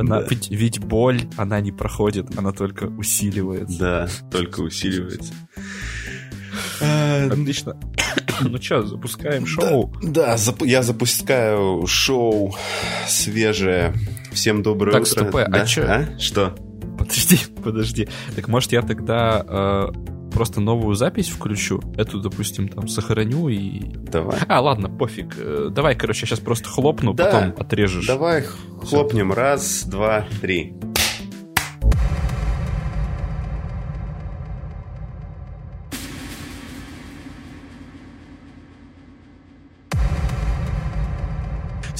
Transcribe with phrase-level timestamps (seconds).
[0.00, 3.78] Она, ведь, ведь боль, она не проходит, она только усиливается.
[3.78, 5.32] Да, только усиливается.
[7.30, 7.78] Отлично.
[8.40, 9.94] Ну что, запускаем шоу?
[10.02, 12.54] Да, зап- я запускаю шоу
[13.06, 13.94] свежее.
[14.32, 15.10] Всем доброе Так, утро.
[15.10, 15.66] стоп, а Да?
[15.66, 15.84] чё?
[15.86, 16.18] А?
[16.18, 16.54] Что?
[16.98, 18.08] Подожди, подожди.
[18.34, 19.88] Так может я тогда э,
[20.30, 21.80] просто новую запись включу?
[21.96, 23.80] Эту, допустим, там сохраню и...
[23.96, 24.38] Давай.
[24.48, 25.34] А, ладно, пофиг.
[25.38, 27.24] Э, Давай, короче, я сейчас просто хлопну, Да.
[27.26, 28.06] потом отрежешь.
[28.06, 28.44] Давай
[28.82, 29.32] хлопнем.
[29.32, 30.74] Раз, два, три.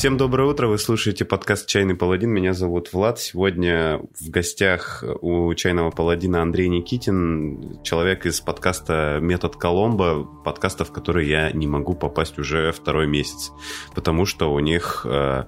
[0.00, 3.20] Всем доброе утро, вы слушаете подкаст «Чайный паладин», меня зовут Влад.
[3.20, 10.90] Сегодня в гостях у «Чайного паладина» Андрей Никитин, человек из подкаста «Метод Коломбо», подкаста, в
[10.90, 13.52] который я не могу попасть уже второй месяц,
[13.94, 15.44] потому что у них э,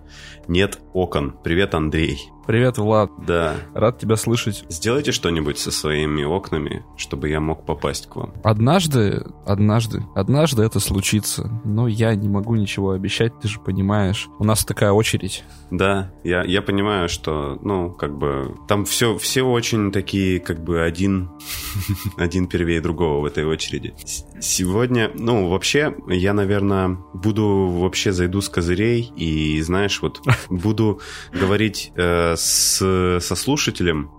[0.49, 1.35] нет окон.
[1.43, 2.33] Привет, Андрей.
[2.47, 3.11] Привет, Влад.
[3.25, 3.55] Да.
[3.73, 4.65] Рад тебя слышать.
[4.69, 8.35] Сделайте что-нибудь со своими окнами, чтобы я мог попасть к вам.
[8.43, 11.61] Однажды, однажды, однажды это случится.
[11.65, 14.29] Но я не могу ничего обещать, ты же понимаешь.
[14.41, 15.45] У нас такая очередь.
[15.71, 20.83] Да, я, я понимаю, что, ну, как бы, там все, все очень такие, как бы,
[20.83, 21.31] один,
[22.17, 23.95] один первее другого в этой очереди.
[24.41, 31.01] Сегодня, ну, вообще, я, наверное, буду, вообще зайду с козырей и, знаешь, вот, буду
[31.33, 34.11] говорить э, с, со слушателем,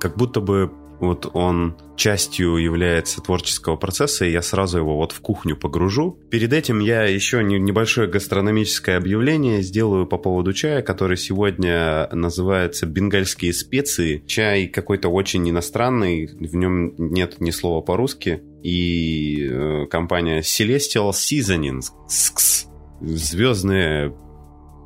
[0.00, 5.20] как будто бы вот он частью является творческого процесса, и я сразу его вот в
[5.20, 6.18] кухню погружу.
[6.30, 12.86] Перед этим я еще не- небольшое гастрономическое объявление сделаю по поводу чая, который сегодня называется
[12.86, 14.24] «Бенгальские специи».
[14.26, 21.82] Чай какой-то очень иностранный, в нем нет ни слова по-русски, и э, компания Celestial Seasoning,
[22.08, 22.66] СКС,
[23.00, 24.14] звездные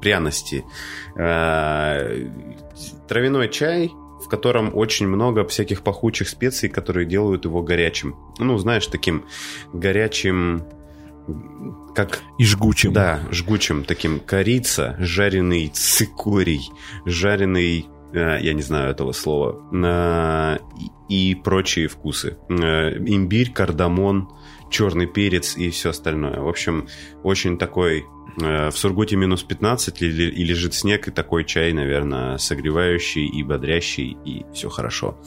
[0.01, 0.65] пряности.
[1.17, 2.29] Э,
[3.09, 3.91] Травяной чай,
[4.25, 8.17] в котором очень много всяких пахучих специй, которые делают его горячим.
[8.39, 9.25] Ну, знаешь, таким
[9.73, 10.65] горячим,
[11.95, 12.93] как И жгучим.
[12.93, 16.71] да, жгучим таким корица, жареный цикорий,
[17.07, 20.59] жареный, э, я не знаю этого слова,
[21.09, 22.37] и, прочие вкусы.
[22.49, 24.29] Э, имбирь, кардамон,
[24.71, 26.41] черный перец и все остальное.
[26.41, 26.87] В общем,
[27.23, 28.05] очень такой
[28.39, 34.17] в Сургуте минус 15 и, и лежит снег, и такой чай, наверное, согревающий и бодрящий,
[34.25, 35.19] и все хорошо.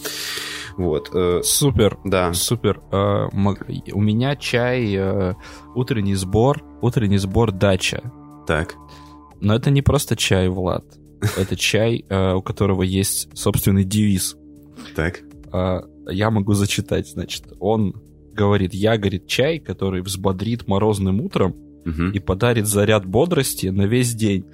[0.77, 1.09] Вот.
[1.13, 1.97] э, Супер.
[2.05, 2.81] да, Супер.
[2.91, 5.33] Э, У меня чай э,
[5.75, 8.01] утренний сбор, утренний сбор дача.
[8.47, 8.75] так.
[9.43, 10.85] Но это не просто чай, Влад.
[11.37, 14.35] Это чай, э, у которого есть собственный девиз.
[14.95, 15.21] Так.
[15.51, 15.79] Э,
[16.09, 17.45] Я могу зачитать, значит.
[17.59, 17.93] Он
[18.33, 21.55] говорит, я, говорит, чай, который взбодрит морозным утром
[21.85, 22.11] Мгм.
[22.11, 24.45] и подарит заряд бодрости на весь день.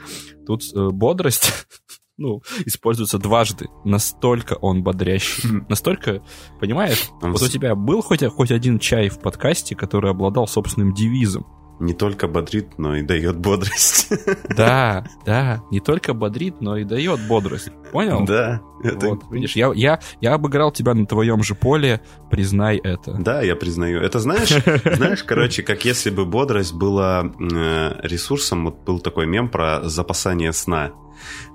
[0.45, 1.51] Тут э, бодрость,
[2.17, 3.67] ну, используется дважды.
[3.83, 5.65] Настолько он бодрящий.
[5.69, 6.23] Настолько,
[6.59, 7.09] понимаешь?
[7.21, 11.45] Он Вот у тебя был хоть, хоть один чай в подкасте, который обладал собственным девизом?
[11.79, 14.07] Не только бодрит, но и дает бодрость.
[14.55, 17.69] Да, да, не только бодрит, но и дает бодрость.
[17.91, 18.25] Понял?
[18.25, 19.09] Да, это...
[19.09, 22.01] Вот, видишь, я, я, я обыграл тебя на твоем же поле,
[22.31, 23.13] признай это.
[23.13, 24.01] Да, я признаю.
[24.01, 24.49] Это знаешь,
[24.95, 30.53] знаешь, короче, как если бы бодрость была э, ресурсом, вот был такой мем про запасание
[30.53, 30.91] сна.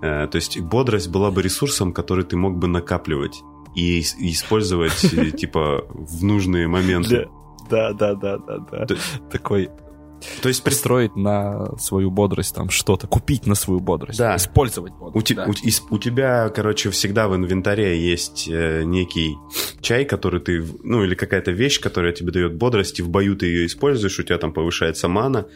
[0.01, 3.43] Э, то есть бодрость была бы ресурсом, который ты мог бы накапливать
[3.75, 4.97] и, ис- и использовать,
[5.37, 7.29] типа, в нужные моменты.
[7.71, 8.87] Да, да, да, да, да.
[9.31, 9.71] Такой
[10.43, 14.37] То есть, пристроить на свою бодрость там что-то, купить на свою бодрость, Да.
[14.37, 15.27] использовать У, бодрость.
[15.27, 15.47] те- да.
[15.47, 19.37] у- у тебя, короче, всегда в инвентаре есть э, некий
[19.81, 23.47] чай, который ты, ну, или какая-то вещь, которая тебе дает бодрость, и в бою ты
[23.47, 25.47] ее используешь, у тебя там повышается мана,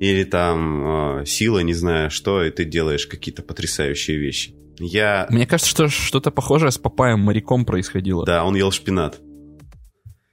[0.00, 4.54] или там э, сила, не знаю что, и ты делаешь какие-то потрясающие вещи.
[4.78, 5.26] Я...
[5.30, 8.26] Мне кажется, что что-то похожее с Папаем моряком происходило.
[8.26, 9.20] Да, он ел шпинат.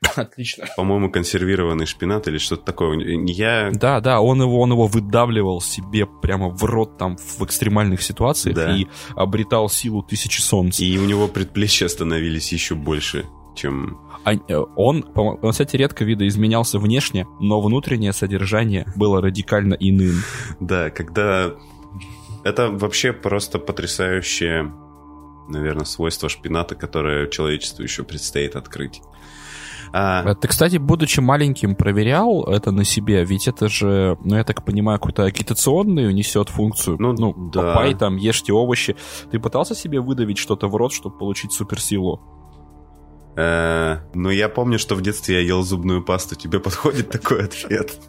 [0.16, 0.66] Отлично.
[0.78, 2.98] По-моему, консервированный шпинат или что-то такое.
[3.00, 3.72] Я...
[3.74, 8.56] Да, да, он его, он его выдавливал себе прямо в рот там в экстремальных ситуациях
[8.56, 8.76] Да.
[8.76, 10.80] и обретал силу тысячи солнц.
[10.80, 13.26] И у него предплечья становились еще больше,
[13.56, 14.00] чем...
[14.26, 20.24] А, э, он, по- он, кстати, редко видоизменялся внешне, но внутреннее содержание было радикально иным.
[20.60, 21.52] Да, когда...
[22.46, 24.74] Это вообще просто потрясающее,
[25.48, 29.02] наверное, свойство шпината, которое человечеству еще предстоит открыть.
[29.94, 33.24] А, А Ты, кстати, будучи маленьким, проверял это на себе?
[33.24, 36.98] Ведь это же, ну, я так понимаю, какую-то агитационную несет функцию.
[37.00, 37.62] Ну, ну да.
[37.62, 38.96] папай, там, ешьте овощи.
[39.32, 42.20] Ты пытался себе выдавить что-то в рот, чтобы получить суперсилу?
[43.36, 46.36] э, ну, я помню, что в детстве я ел зубную пасту.
[46.36, 48.00] Тебе подходит такой ответ?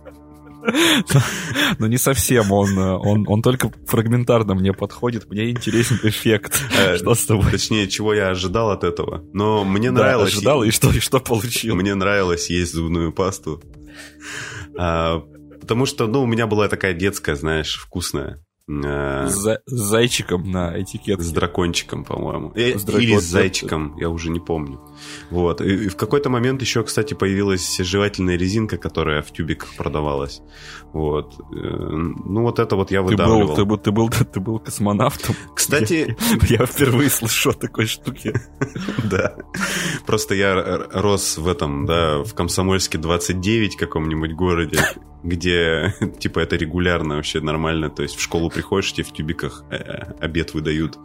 [1.79, 6.61] Но не совсем, он, он, он только фрагментарно мне подходит, мне интересен эффект.
[6.77, 7.51] Э, что с тобой?
[7.51, 9.25] Точнее, чего я ожидал от этого.
[9.33, 10.33] Но мне да, нравилось...
[10.33, 11.75] ожидал, и что, и что получил.
[11.75, 13.63] Мне нравилось есть зубную пасту.
[14.77, 15.23] А,
[15.61, 18.45] потому что, ну, у меня была такая детская, знаешь, вкусная.
[18.67, 21.23] Э, с, зайчиком на этикетке.
[21.23, 22.51] С дракончиком, по-моему.
[22.55, 24.81] Э, с Или с зайчиком, я уже не помню.
[25.31, 25.61] Вот.
[25.61, 30.41] И в какой-то момент еще, кстати, появилась жевательная резинка, которая в тюбиках продавалась.
[30.95, 31.35] Вот.
[31.55, 33.55] Э, ну, вот это вот я выдавливал.
[33.55, 35.35] Ты был, ты был, ты был, ты был космонавтом?
[35.55, 36.17] Кстати...
[36.49, 38.33] Я, я впервые слышу о такой штуке.
[39.05, 39.37] Да.
[40.07, 44.79] Просто я рос в этом, да, в Комсомольске 29 каком-нибудь городе,
[45.25, 47.91] где, типа, это регулярно вообще нормально.
[47.91, 50.99] То есть в школу приходишь, тебе в тюбиках э, обед выдают.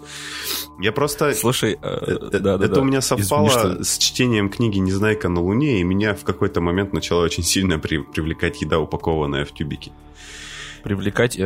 [0.79, 1.33] Я просто...
[1.33, 6.13] Слушай, э, э, это у меня совпало с чтением книги «Незнайка на Луне», и меня
[6.13, 9.91] в какой-то момент начала очень сильно при, привлекать еда, упакованная в тюбики.
[10.83, 11.37] Привлекать,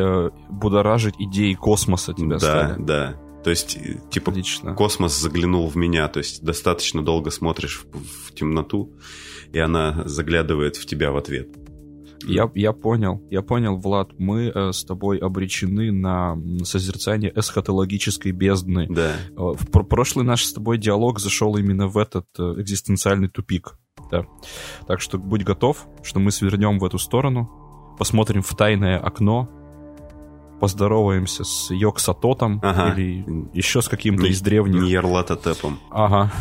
[0.49, 3.15] будоражить идеи космоса тебя Да, да.
[3.43, 3.77] То есть,
[4.09, 4.73] типа, Отлично.
[4.73, 6.07] космос заглянул в меня.
[6.07, 8.93] То есть, достаточно долго смотришь в, в темноту,
[9.51, 11.49] и она заглядывает в тебя в ответ.
[12.27, 18.87] Я, я понял, я понял, Влад, мы э, с тобой обречены на созерцание эсхатологической бездны.
[18.89, 19.13] Да.
[19.31, 23.77] Э, в пр прошлый наш с тобой диалог зашел именно в этот э, экзистенциальный тупик.
[24.11, 24.25] Да.
[24.87, 27.49] Так что будь готов, что мы свернем в эту сторону,
[27.97, 29.49] посмотрим в тайное окно,
[30.59, 32.93] поздороваемся с Йоксатотом ага.
[32.93, 34.81] или еще с каким-то из древних.
[34.81, 35.79] Ньерлатотепом.
[35.91, 36.31] Ага.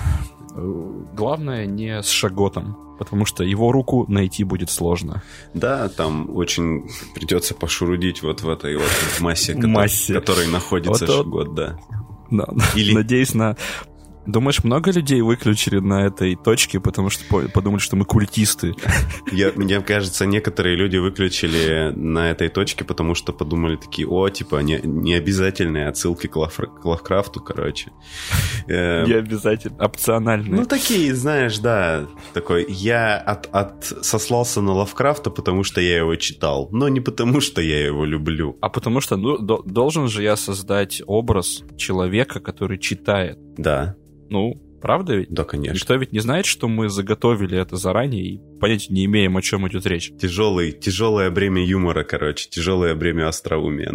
[0.54, 5.22] Э, главное не с Шаготом потому что его руку найти будет сложно.
[5.54, 8.90] Да, там очень придется пошурудить вот в этой вот
[9.20, 10.14] массе, массе.
[10.14, 11.78] которой находится вот, Шагот, да.
[12.30, 12.94] Да, Или...
[12.94, 13.56] Надеюсь на
[14.26, 18.74] Думаешь, много людей выключили на этой точке, потому что подумали, что мы культисты?
[19.32, 24.56] Я, мне кажется, некоторые люди выключили на этой точке, потому что подумали такие, о, типа,
[24.62, 27.90] не, не обязательные отсылки к, Лав, к Лавкрафту, короче.
[28.68, 30.60] Эм, не обязательно, опциональные.
[30.60, 36.14] Ну, такие, знаешь, да, такой, я от, от сослался на Лавкрафта, потому что я его
[36.16, 38.56] читал, но не потому что я его люблю.
[38.60, 43.38] А потому что, ну, должен же я создать образ человека, который читает.
[43.56, 43.96] Да.
[44.32, 45.28] Ну, правда ведь?
[45.28, 45.74] Да, конечно.
[45.74, 49.68] Никто ведь не знает, что мы заготовили это заранее и понятия не имеем, о чем
[49.68, 50.10] идет речь.
[50.18, 53.92] Тяжелый, тяжелое бремя юмора, короче, тяжелое бремя остроумия.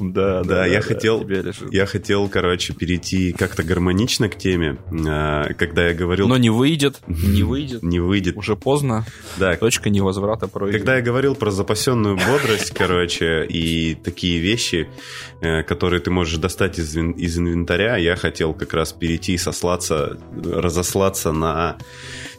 [0.00, 1.26] Да, да, я хотел,
[1.70, 6.26] я хотел, короче, перейти как-то гармонично к теме, а, когда я говорил...
[6.28, 7.82] Но не выйдет, не выйдет.
[7.82, 8.36] Не выйдет.
[8.36, 9.04] Уже поздно.
[9.36, 9.56] Да.
[9.56, 10.78] Точка невозврата пройдена.
[10.78, 14.88] Когда я говорил про запасенную бодрость, короче, и такие вещи,
[15.40, 20.18] э, которые ты можешь достать из, из инвентаря, я хотел как раз перейти и сослаться,
[20.42, 21.76] разослаться на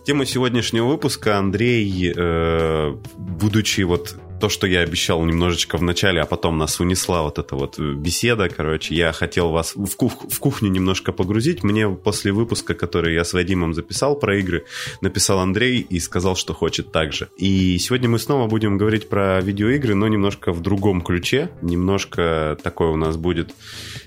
[0.06, 1.38] тему сегодняшнего выпуска.
[1.38, 7.22] Андрей, э, будучи вот то, что я обещал немножечко в начале, а потом нас унесла
[7.22, 11.64] вот эта вот беседа, короче, я хотел вас в, кух в кухню немножко погрузить.
[11.64, 14.66] Мне после выпуска, который я с Вадимом записал про игры,
[15.00, 17.30] написал Андрей и сказал, что хочет так же.
[17.38, 21.52] И сегодня мы снова будем говорить про видеоигры, но немножко в другом ключе.
[21.62, 23.54] Немножко такой у нас будет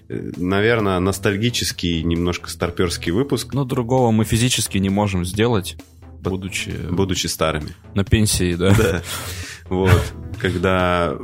[0.09, 3.55] э, наверное, ностальгический, немножко старперский выпуск.
[3.55, 5.77] Но другого мы физически не можем сделать,
[6.21, 6.73] будучи...
[6.91, 7.77] Будучи старыми.
[7.95, 8.75] На пенсии, да?
[8.75, 9.03] Да.
[9.69, 11.17] Вот, когда...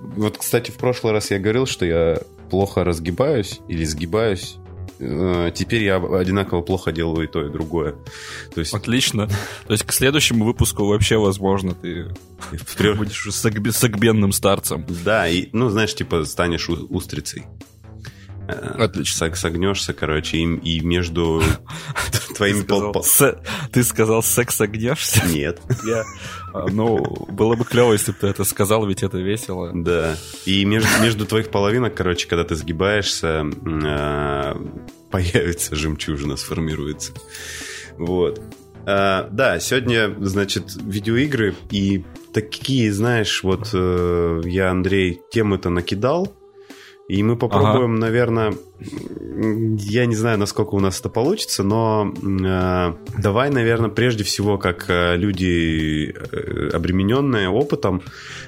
[0.00, 2.18] Вот, кстати, в прошлый раз я говорил, что я
[2.50, 4.56] плохо разгибаюсь или сгибаюсь.
[5.00, 7.96] Э, теперь я одинаково плохо делаю и то, и другое.
[8.54, 8.72] То есть...
[8.72, 9.26] Отлично.
[9.66, 12.08] То есть к следующему выпуску вообще, возможно, ты
[12.50, 14.86] будешь сагбенным старцем.
[15.04, 17.44] Да, и, ну, знаешь, типа станешь устрицей.
[18.48, 19.34] Э, Отлично.
[19.34, 21.42] Согнешься, короче, и, и между
[22.36, 22.62] твоими...
[23.72, 25.24] Ты сказал, секс огнешься?
[25.26, 25.60] Нет.
[25.86, 26.04] Я...
[26.52, 29.70] А, ну, было бы клево, если бы ты это сказал, ведь это весело.
[29.74, 30.16] Да.
[30.44, 34.54] И между, между твоих половинок, короче, когда ты сгибаешься, э,
[35.10, 37.12] появится жемчужина, сформируется.
[37.96, 38.40] Вот.
[38.84, 46.34] А, да, сегодня, значит, видеоигры и такие, знаешь, вот э, я, Андрей, темы-то накидал,
[47.08, 48.00] и мы попробуем, ага.
[48.00, 48.54] наверное,
[49.78, 54.86] я не знаю, насколько у нас это получится, но э, давай, наверное, прежде всего, как
[54.88, 58.02] э, люди э, обремененные опытом,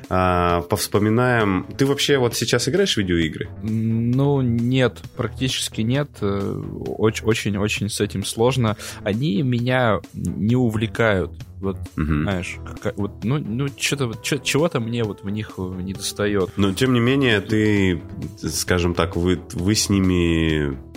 [0.08, 1.66] э, повспоминаем.
[1.76, 3.48] Ты вообще вот сейчас играешь в видеоигры?
[3.62, 6.10] Ну, нет, практически нет.
[6.20, 8.76] Очень-очень с этим сложно.
[9.02, 11.32] Они меня не увлекают.
[11.64, 12.04] Вот, угу.
[12.04, 16.50] знаешь, как, вот, ну, ну что-то, чего-то мне вот в них не достает.
[16.56, 18.02] Но, тем не менее, ты,
[18.42, 20.23] скажем так, вы, вы с ними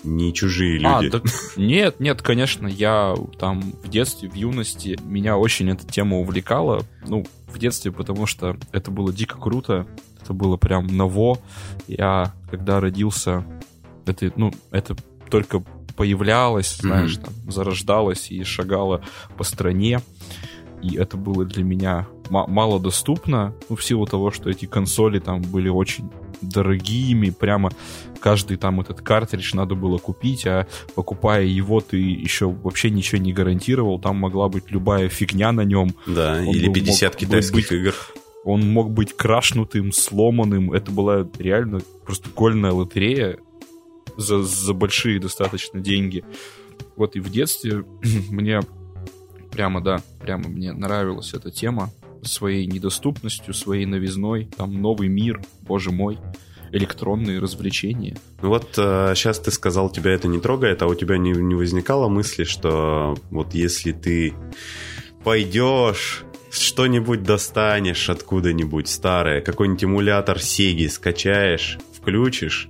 [0.03, 1.15] не чужие а, люди.
[1.15, 6.17] А, так, нет, нет, конечно, я там в детстве, в юности, меня очень эта тема
[6.17, 6.83] увлекала.
[7.05, 9.87] Ну, в детстве, потому что это было дико круто,
[10.21, 11.39] это было прям ново.
[11.87, 13.45] Я, когда родился,
[14.05, 14.95] это, ну, это
[15.29, 15.63] только
[15.95, 17.25] появлялось, знаешь, mm-hmm.
[17.43, 19.03] там, зарождалось и шагало
[19.37, 20.01] по стране.
[20.81, 25.41] И это было для меня мало доступно, ну, в силу того, что эти консоли там
[25.41, 27.71] были очень дорогими, прямо
[28.19, 33.33] каждый там этот картридж надо было купить, а покупая его, ты еще вообще ничего не
[33.33, 35.95] гарантировал, там могла быть любая фигня на нем.
[36.05, 37.95] Да, Он или был, 50 китайских быть, игр.
[38.43, 43.37] Он мог быть крашнутым, сломанным, это была реально просто гольная лотерея
[44.15, 46.23] за, за большие достаточно деньги.
[46.95, 47.83] Вот и в детстве
[48.29, 48.61] мне
[49.51, 51.91] прямо, да, прямо мне нравилась эта тема
[52.23, 56.17] своей недоступностью, своей новизной, там новый мир, боже мой,
[56.71, 58.17] электронные развлечения.
[58.41, 61.55] Ну вот э, сейчас ты сказал, тебя это не трогает, а у тебя не, не
[61.55, 64.33] возникало мысли, что вот если ты
[65.23, 72.67] пойдешь что-нибудь достанешь откуда-нибудь старое, какой-нибудь эмулятор Сеги скачаешь, включишь,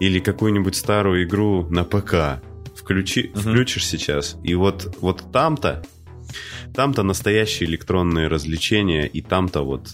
[0.00, 2.42] или какую-нибудь старую игру на ПК
[2.84, 3.40] включи, угу.
[3.40, 5.84] включишь сейчас, и вот, вот там-то
[6.74, 9.92] там-то настоящие электронные развлечения, и там-то вот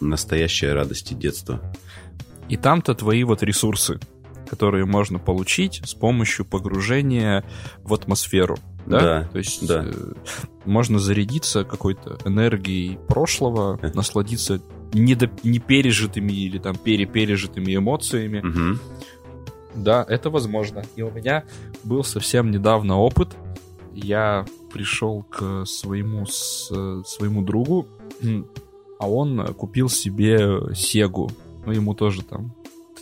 [0.00, 1.60] настоящая радость и детство.
[2.48, 3.98] И там-то твои вот ресурсы,
[4.48, 7.44] которые можно получить с помощью погружения
[7.82, 8.58] в атмосферу.
[8.86, 9.84] Да, да то есть да.
[9.86, 10.12] Э,
[10.64, 14.62] можно зарядиться какой-то энергией прошлого, насладиться
[14.94, 18.38] недо, не пережитыми или там перепережитыми эмоциями.
[18.38, 18.78] Угу.
[19.74, 20.84] Да, это возможно.
[20.96, 21.44] И у меня
[21.84, 23.36] был совсем недавно опыт.
[23.92, 26.68] Я пришел к своему, с,
[27.06, 27.86] своему другу,
[28.98, 31.30] а он купил себе Сегу.
[31.66, 32.54] Ну, ему тоже там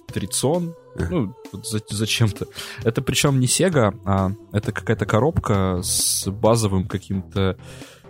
[0.06, 0.74] Трицон,
[1.10, 2.46] ну, за, зачем-то.
[2.84, 7.58] Это причем не Sega, а это какая-то коробка с базовым каким-то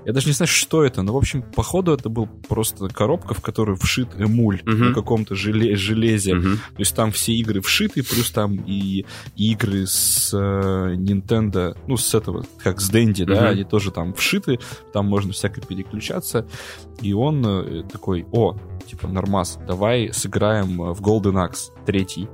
[0.06, 3.42] я даже не знаю, что это, но, в общем, походу это был просто коробка, в
[3.42, 4.74] которую вшит эмуль uh-huh.
[4.76, 6.34] на каком-то желе- железе.
[6.34, 6.54] Uh-huh.
[6.54, 12.14] То есть там все игры вшиты, плюс там и, игры с э, Nintendo, ну, с
[12.14, 13.34] этого, как с Dendy, uh-huh.
[13.34, 14.60] да, они тоже там вшиты,
[14.92, 16.46] там можно всяко переключаться.
[17.02, 22.28] И он э, такой, о, типа, нормас, давай сыграем в Golden Axe третий.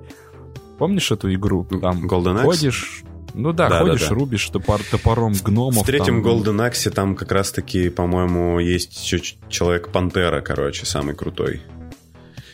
[0.78, 1.66] Помнишь эту игру?
[1.80, 2.44] Там Golden Axe?
[2.44, 4.14] ходишь, ну да, да ходишь, да, да.
[4.14, 5.82] рубишь топор, топором гномов.
[5.82, 6.32] В третьем там...
[6.32, 11.60] Golden Axe там как раз-таки, по-моему, есть еще Человек-пантера, короче, самый крутой.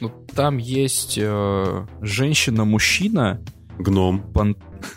[0.01, 3.41] Ну, там есть э, женщина-мужчина.
[3.79, 4.21] Гном.
[4.33, 4.57] Пан...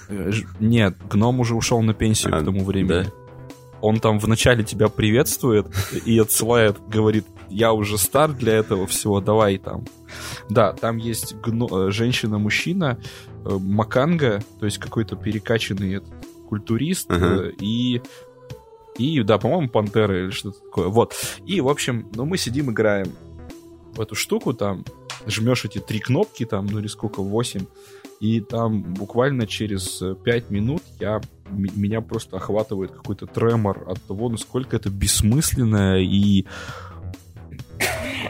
[0.10, 3.04] Э, нет, гном уже ушел на пенсию а, к тому времени.
[3.04, 3.12] Да?
[3.82, 5.68] Он там вначале тебя приветствует
[6.06, 9.86] и отсылает, говорит, я уже стар для этого всего, давай там.
[10.50, 11.88] Да, там есть гно...
[11.88, 13.00] Э, женщина-мужчина,
[13.44, 16.14] Маканга, то есть какой-то перекачанный этот,
[16.48, 17.56] культурист, uh-huh.
[17.60, 18.02] и
[18.98, 20.88] и, да, по-моему, Пантера или что-то такое.
[20.90, 21.16] Вот.
[21.46, 23.08] И, в общем, ну, мы сидим, играем
[23.94, 24.84] в эту штуку, там,
[25.26, 27.66] жмешь эти три кнопки, там, ну, или сколько, восемь,
[28.20, 34.76] и там буквально через пять минут я, меня просто охватывает какой-то тремор от того, насколько
[34.76, 36.46] это бессмысленное и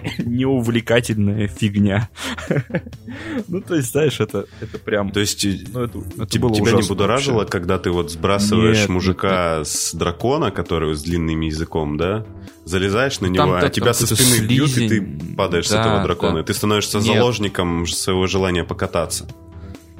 [0.17, 2.10] неувлекательная фигня.
[3.48, 5.12] ну, то есть, знаешь, это, это прям...
[5.12, 7.51] То есть, ну, это, это тебя, не будоражило, вообще.
[7.51, 12.25] когда ты вот сбрасываешь нет, мужика нет, с дракона, который с длинным языком, да?
[12.65, 15.01] Залезаешь на ну, него, а тебя со спины бьют, и ты
[15.36, 16.36] падаешь да, с этого дракона.
[16.36, 16.39] Да.
[16.41, 17.08] И ты становишься нет.
[17.08, 19.27] заложником своего желания покататься.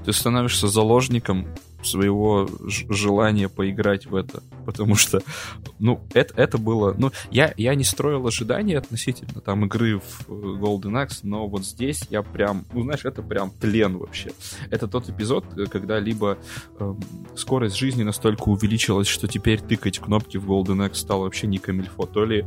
[0.05, 1.48] Ты становишься заложником
[1.84, 4.44] своего желания поиграть в это.
[4.66, 5.22] Потому что,
[5.80, 6.96] ну, это, это было...
[6.98, 11.66] Ну, я, я не строил ожидания относительно там игры в э, Golden Axe, но вот
[11.66, 12.66] здесь я прям...
[12.74, 14.32] Ну, знаешь, это прям тлен вообще.
[14.70, 16.38] Это тот эпизод, э, когда либо
[16.80, 16.94] э,
[17.36, 22.06] скорость жизни настолько увеличилась, что теперь тыкать кнопки в Golden Axe стало вообще не камильфо,
[22.06, 22.46] то ли,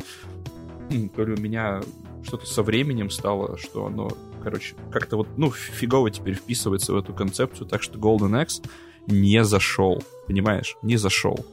[1.16, 1.80] то ли у меня
[2.24, 4.10] что-то со временем стало, что оно,
[4.42, 8.64] короче, как-то вот, ну, фигово теперь вписывается в эту концепцию, так что Golden Axe
[9.06, 10.02] не зашел.
[10.26, 10.76] Понимаешь?
[10.82, 11.44] Не зашел.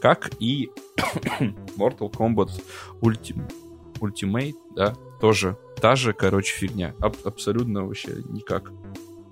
[0.00, 0.70] Как и
[1.76, 2.50] Mortal Kombat
[3.00, 3.50] Ultim...
[4.00, 6.94] Ultimate, да, тоже та же, короче, фигня.
[7.00, 8.72] Аб- абсолютно вообще никак.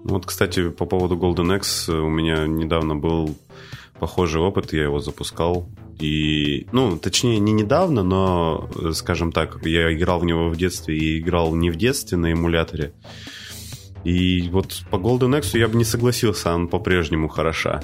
[0.05, 3.37] Вот, кстати, по поводу Golden Axe у меня недавно был
[3.99, 5.69] похожий опыт, я его запускал.
[5.99, 11.19] И, ну, точнее, не недавно, но, скажем так, я играл в него в детстве и
[11.19, 12.93] играл не в детстве на эмуляторе.
[14.07, 17.83] И вот по Golden Axe я бы не согласился, он по-прежнему хороша.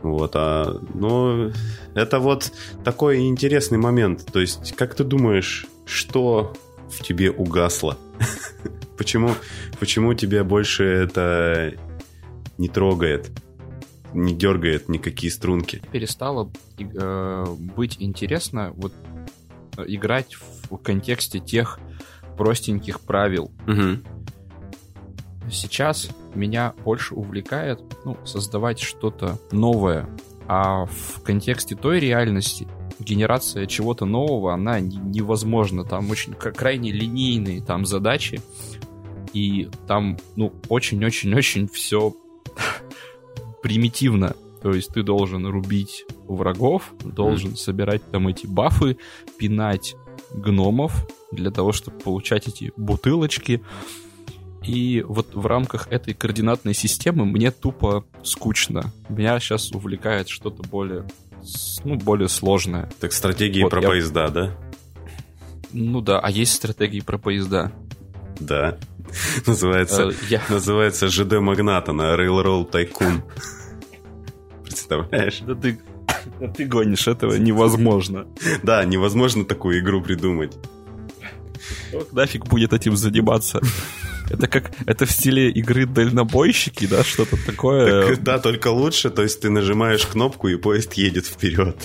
[0.00, 1.52] Вот, а, ну,
[1.94, 2.50] это вот
[2.82, 4.24] такой интересный момент.
[4.32, 6.54] То есть, как ты думаешь, что
[6.88, 7.98] в тебе угасло?
[8.96, 9.32] почему,
[9.78, 11.74] почему тебя больше это
[12.56, 13.30] не трогает,
[14.14, 15.82] не дергает никакие струнки?
[15.92, 17.44] Перестало э,
[17.76, 18.94] быть интересно вот
[19.76, 20.34] э, играть
[20.70, 21.78] в контексте тех
[22.38, 23.50] простеньких правил.
[23.66, 24.02] Мгм.
[25.50, 30.08] Сейчас меня больше увлекает ну, создавать что-то новое.
[30.48, 32.66] А в контексте той реальности
[32.98, 35.84] генерация чего-то нового, она не- невозможна.
[35.84, 38.40] Там очень крайне линейные там задачи.
[39.32, 42.14] И там, ну, очень-очень-очень все
[43.62, 44.34] примитивно.
[44.62, 48.96] То есть ты должен рубить врагов, должен собирать там эти бафы,
[49.38, 49.96] пинать
[50.34, 53.62] гномов для того, чтобы получать эти бутылочки.
[54.64, 58.92] И вот в рамках этой координатной системы мне тупо скучно.
[59.08, 61.04] Меня сейчас увлекает что-то более,
[61.84, 62.88] ну, более сложное.
[63.00, 64.56] Так стратегии Вот про я- поезда, да?
[65.72, 67.72] Ну да, а есть стратегии про поезда.
[68.38, 68.78] Да.
[69.46, 70.40] Называется, Э, я...
[70.48, 73.22] называется ЖД Магната на Railroad Tycoon.
[74.64, 75.40] Представляешь?
[75.40, 75.78] Да ты,
[76.40, 78.26] да ты гонишь, этого невозможно.
[78.62, 80.56] Да, невозможно такую игру придумать.
[81.88, 83.60] Кто нафиг будет этим заниматься?
[84.32, 88.06] Это как, это в стиле игры дальнобойщики, да, что-то такое.
[88.08, 91.76] Так, да, только лучше, то есть ты нажимаешь кнопку, и поезд едет вперед.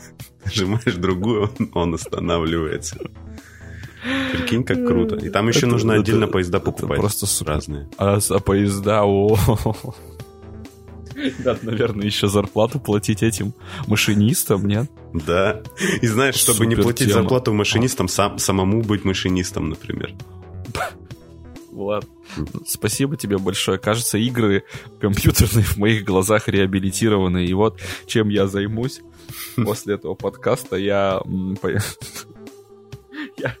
[0.44, 2.96] Нажимаешь другую, он- останавливается.
[4.32, 5.16] Прикинь, как круто.
[5.16, 6.98] И там еще Это- нужно это- отдельно поезда покупать.
[7.00, 7.52] просто супер.
[7.54, 7.88] разные.
[7.98, 9.36] А за поезда, о
[11.38, 13.52] Надо, наверное, еще зарплату платить этим
[13.88, 14.88] машинистам, нет?
[15.14, 15.62] Да.
[16.02, 17.22] И знаешь, чтобы не Супер платить тема.
[17.22, 20.12] зарплату машинистам, сам, самому быть машинистом, например.
[21.76, 22.06] Влад,
[22.66, 23.78] спасибо тебе большое.
[23.78, 24.64] Кажется, игры
[24.98, 27.44] компьютерные в моих глазах реабилитированы.
[27.44, 29.02] И вот чем я займусь
[29.56, 31.20] после этого подкаста, я...
[33.38, 33.54] я-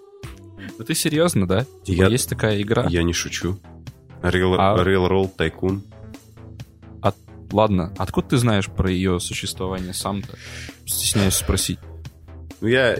[0.78, 1.66] Ну ты серьезно, да?
[1.84, 2.86] Типа, Я- Есть такая игра?
[2.88, 3.58] Я не шучу.
[4.22, 5.82] Rail, А- Railroad Tycoon.
[7.52, 10.36] Ладно, откуда ты знаешь про ее существование сам-то?
[10.84, 11.78] Стесняюсь спросить.
[12.60, 12.98] Ну, я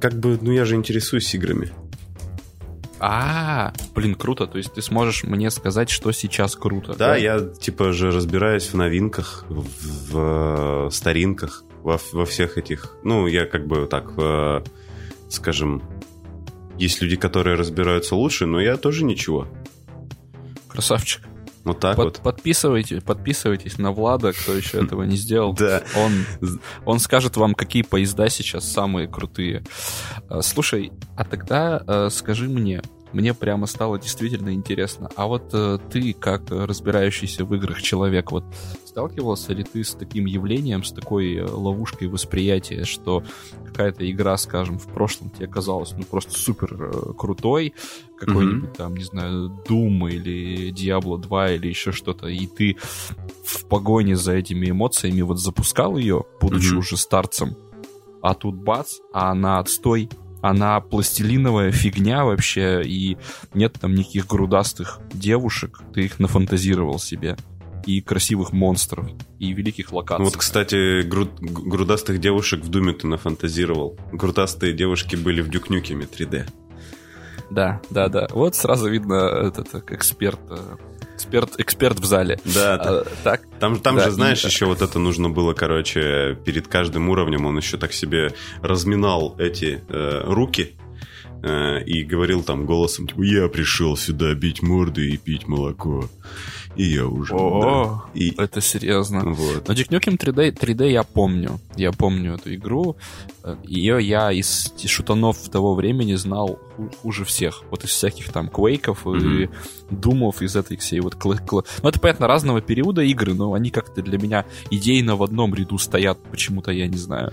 [0.00, 1.70] как бы, ну я же интересуюсь играми.
[3.00, 4.46] А, блин, круто.
[4.46, 6.94] То есть ты сможешь мне сказать, что сейчас круто.
[6.94, 12.96] Да, я типа же разбираюсь в новинках, в, в, э, старинках, во, во всех этих.
[13.02, 14.62] Ну, я как бы так, э,
[15.30, 15.82] скажем,
[16.78, 19.48] есть люди, которые разбираются лучше, но я тоже ничего.
[20.68, 21.22] Красавчик.
[21.70, 22.20] Вот так Под- вот.
[22.20, 25.52] подписывайтесь, подписывайтесь на Влада, кто еще этого не сделал.
[25.54, 25.82] Да.
[25.96, 26.24] Он,
[26.84, 29.62] он скажет вам, какие поезда сейчас самые крутые.
[30.28, 35.78] Э, Слушай, а тогда э, скажи мне, мне прямо стало действительно интересно, а вот э,
[35.90, 38.44] ты, как разбирающийся в играх человек, вот
[38.84, 43.22] сталкивался ли ты с таким явлением, с такой э, ловушкой восприятия, что
[43.66, 47.74] какая-то игра, скажем, в прошлом тебе казалась ну просто супер э, крутой,
[48.18, 52.76] какой-нибудь там, не знаю, Doom или Diablo 2 или еще что-то, и ты
[53.44, 56.78] в погоне за этими эмоциями вот запускал ее, будучи Мгм.
[56.78, 57.56] уже старцем,
[58.22, 60.10] а тут бац, а она отстой,
[60.42, 63.16] она пластилиновая фигня вообще, и
[63.54, 67.36] нет там никаких грудастых девушек, ты их нафантазировал себе,
[67.86, 70.24] и красивых монстров, и великих локаций.
[70.24, 73.96] Вот, кстати, гру- г- грудастых девушек в Думе ты нафантазировал.
[74.12, 76.46] Грудастые девушки были в Дюкнюкеме 3D.
[77.50, 78.28] Да, да, да.
[78.30, 80.76] Вот сразу видно этот эксперт, э,
[81.20, 82.40] эксперт, эксперт в зале.
[82.44, 86.68] Да, А, так, там, там да, же, знаешь, еще вот это нужно было, короче, перед
[86.68, 90.74] каждым уровнем он еще так себе разминал эти э, руки
[91.42, 96.08] э, и говорил там голосом, типа, я пришел сюда бить морды и пить молоко.
[96.76, 97.34] И я уже...
[97.34, 97.60] О,
[98.14, 98.18] да».
[98.18, 99.22] И это серьезно.
[99.24, 99.66] вот.
[99.68, 101.58] Но Duke Nukem 3D, 3D я помню.
[101.76, 102.96] Я помню эту игру.
[103.64, 107.62] Ее я из шутанов того времени знал ху- хуже всех.
[107.70, 109.50] Вот из всяких там квейков и Мгм.
[109.90, 111.14] думов из этой всей вот...
[111.14, 115.22] кла- кла- Ну, это, понятно, разного периода игры, но они как-то для меня идейно в
[115.22, 116.18] одном ряду стоят.
[116.30, 117.32] Почему-то я не знаю.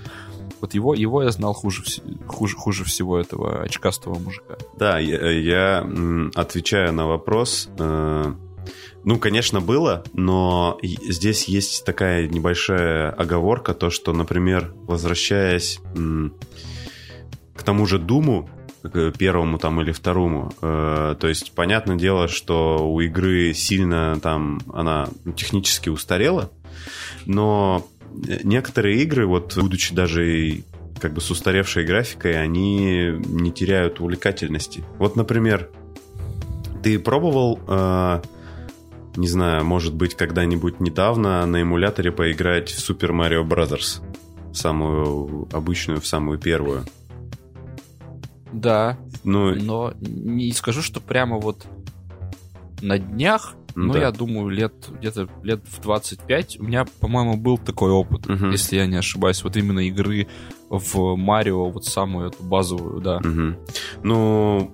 [0.59, 1.83] Вот его, его я знал хуже,
[2.25, 4.55] хуже, хуже всего этого очкастого мужика.
[4.79, 7.69] Да, я, я, м, отвечаю на вопрос.
[7.77, 8.33] э,
[9.07, 15.79] ну, конечно, было, но здесь есть такая небольшая оговорка, то, что, например, возвращаясь
[17.55, 18.49] к тому же Думу,
[18.83, 24.59] к первому там или второму, э, то есть, понятное дело, что у игры сильно там
[24.73, 26.51] она технически устарела,
[27.25, 27.87] но
[28.43, 30.63] некоторые игры, вот будучи даже и
[30.99, 34.83] как бы с устаревшей графикой, они не теряют увлекательности.
[34.97, 35.69] Вот, например,
[36.83, 38.21] ты пробовал, э,
[39.17, 44.01] не знаю, может быть, когда-нибудь недавно на эмуляторе поиграть в Super Mario Bros.
[44.53, 46.85] Самую обычную, в самую первую.
[48.51, 51.65] Да, Ну, но не скажу, что прямо вот
[52.81, 53.99] на днях, ну, да.
[53.99, 58.51] я думаю, лет где-то лет в 25 у меня, по-моему, был такой опыт, Мгм.
[58.51, 60.27] если я не ошибаюсь, вот именно игры
[60.69, 63.19] в Марио, вот самую эту базовую, да.
[63.19, 63.57] Мгм.
[64.03, 64.71] Ну,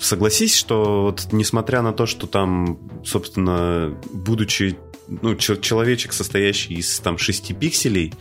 [0.00, 4.76] согласись, что вот несмотря на то, что там, собственно, будучи
[5.22, 8.14] ну, человечек, состоящий из там шести пикселей,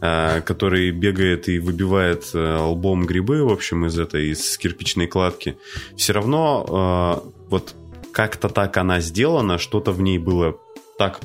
[0.00, 5.58] э, который бегает и выбивает э, грибы, в общем, из этой, из кирпичной кладки,
[5.96, 7.74] все равно э, вот
[8.12, 10.56] как-то так она сделана, что-то в ней было
[10.98, 11.20] так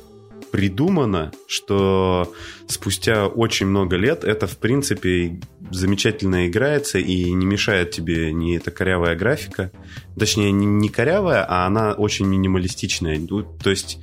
[0.52, 2.32] придумано, что
[2.68, 5.40] спустя очень много лет это, в принципе,
[5.74, 9.72] замечательно играется и не мешает тебе ни эта корявая графика.
[10.18, 13.20] Точнее, не корявая, а она очень минималистичная.
[13.20, 14.00] Ну, то есть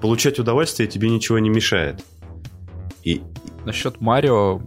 [0.00, 2.02] получать удовольствие тебе ничего не мешает.
[3.02, 3.22] И...
[3.64, 4.60] Насчет Марио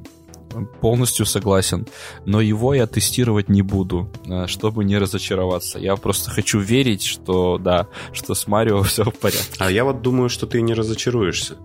[0.81, 1.87] полностью согласен,
[2.25, 5.79] но его я тестировать не буду, э, чтобы не разочароваться.
[5.79, 9.55] Я просто хочу верить, что да, что с Марио все в порядке.
[9.59, 11.57] А я вот думаю, что ты не разочаруешься.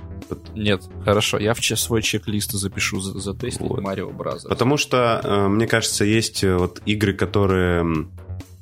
[0.55, 3.81] Нет, хорошо, я в свой чек-лист запишу за затестить вот.
[3.81, 4.49] Mario Brothers.
[4.49, 8.09] Потому что, э, мне кажется, есть э, вот игры, которые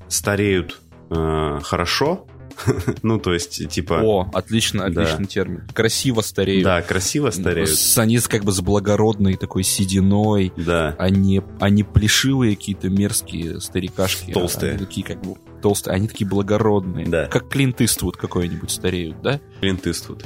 [0.09, 2.28] стареют хорошо,
[3.02, 4.00] ну, то есть, типа...
[4.02, 5.30] О, отлично, отличный да.
[5.30, 5.62] термин.
[5.74, 6.64] Красиво стареют.
[6.64, 7.70] Да, красиво стареют.
[7.70, 10.52] С, они как бы с благородной такой сединой.
[10.56, 10.94] Да.
[10.98, 14.33] Они, они плешивые какие-то мерзкие старикашки.
[14.33, 14.72] Толстые.
[14.72, 17.07] Они такие как бы толстые, они такие благородные.
[17.07, 17.27] Да.
[17.27, 19.40] Как Клинт Иствуд какой-нибудь стареют, да?
[19.61, 20.25] Клинт Иствуд.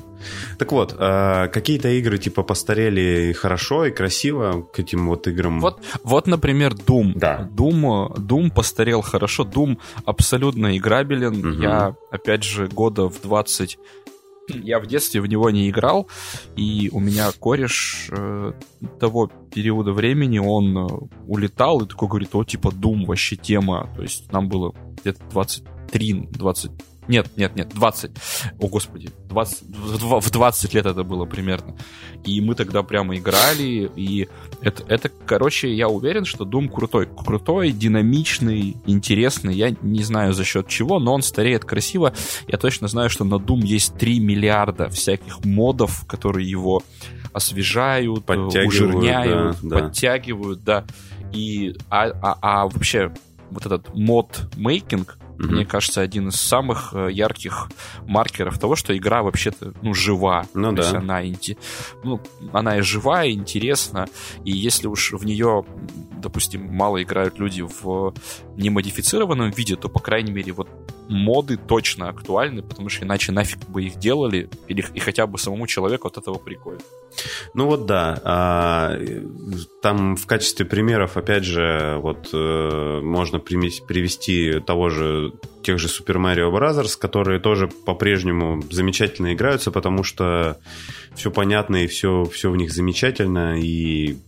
[0.59, 5.61] Так вот, э, какие-то игры типа постарели хорошо и красиво к этим вот играм.
[5.61, 7.13] Вот, вот например, Doom.
[7.15, 7.49] Да.
[7.55, 9.45] Doom, Doom постарел хорошо.
[9.45, 11.39] Doom абсолютно играбелен.
[11.39, 11.63] Угу.
[11.63, 13.79] Я, опять же, года в 20
[14.49, 16.09] я в детстве в него не играл,
[16.57, 18.53] и у меня кореш э,
[19.01, 20.87] того периода времени, он э,
[21.27, 23.91] улетал и такой говорит, о, типа, Doom вообще тема.
[23.97, 26.71] То есть нам было где-то 23, 20,
[27.09, 28.11] нет, нет, нет, 20.
[28.59, 31.77] О, господи, 20, в 20 лет это было примерно.
[32.25, 34.29] И мы тогда прямо играли, и
[34.63, 37.07] это, это, короче, я уверен, что Doom крутой.
[37.07, 39.55] Крутой, динамичный, интересный.
[39.55, 42.15] Я не знаю за счет чего, но он стареет красиво.
[42.49, 46.83] Я точно знаю, что на Doom есть 3 миллиарда всяких модов, которые его
[47.33, 50.85] освежают, ужирняют, да, подтягивают, да.
[51.33, 53.13] И, а, а, а вообще
[53.51, 55.53] вот этот мод-мейкинг, Mm-hmm.
[55.53, 57.69] Мне кажется, один из самых э, ярких
[58.07, 60.47] маркеров того, что игра вообще-то ну, жива.
[60.55, 60.83] Ну, То да.
[60.83, 61.59] есть она, инти...
[62.03, 62.21] ну,
[62.53, 64.07] она и живая, и интересна.
[64.45, 65.65] И если уж в нее,
[66.23, 68.15] допустим, мало играют люди в
[68.57, 70.69] немодифицированном виде, то, по крайней мере, вот
[71.09, 75.67] моды точно актуальны, потому что иначе нафиг бы их делали, или и хотя бы самому
[75.67, 76.81] человеку от этого прикольно.
[77.55, 78.99] Ну вот да, а,
[79.83, 85.24] там в качестве примеров, опять же, вот э, можно привести того же,
[85.63, 90.59] тех же Super Mario Bros., которые тоже по-прежнему замечательно играются, потому что
[91.15, 94.19] все понятно и все, все в них замечательно, и,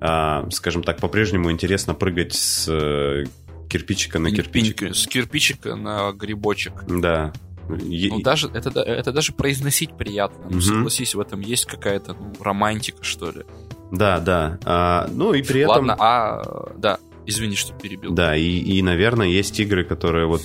[0.00, 3.24] а, скажем так, по-прежнему интересно прыгать с э,
[3.68, 4.94] кирпичика на кирпичик.
[4.94, 6.84] С кирпичика на грибочек.
[6.86, 7.32] Да.
[7.68, 10.46] Ну, даже, это, это даже произносить приятно.
[10.48, 10.60] Ну, угу.
[10.60, 13.44] согласись, в этом есть какая-то ну, романтика, что ли.
[13.92, 14.58] Да, да.
[14.64, 15.86] А, ну и при этом...
[15.86, 16.72] Ладно, а...
[16.76, 18.12] Да, извини, что перебил.
[18.12, 20.42] Да, и, и наверное, есть игры, которые вот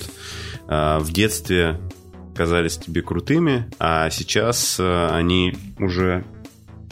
[0.68, 1.80] а, в детстве
[2.36, 6.24] казались тебе крутыми, а сейчас а, они уже,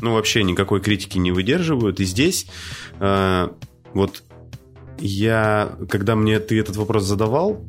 [0.01, 2.01] ну, вообще никакой критики не выдерживают.
[2.01, 2.47] И здесь
[2.99, 3.55] а,
[3.93, 4.23] вот
[4.99, 7.63] я, когда мне ты этот вопрос задавал,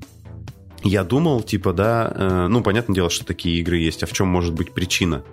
[0.84, 4.28] я думал, типа, да, э, ну, понятное дело, что такие игры есть, а в чем
[4.28, 5.24] может быть причина?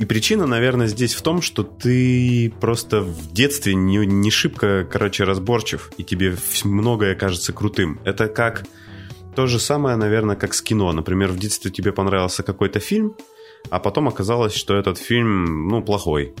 [0.00, 5.24] И причина, наверное, здесь в том, что ты просто в детстве не, не шибко, короче,
[5.24, 8.00] разборчив, и тебе многое кажется крутым.
[8.04, 8.64] Это как
[9.36, 10.90] то же самое, наверное, как с кино.
[10.92, 13.14] Например, в детстве тебе понравился какой-то фильм,
[13.68, 16.32] а потом оказалось, что этот фильм, ну, плохой.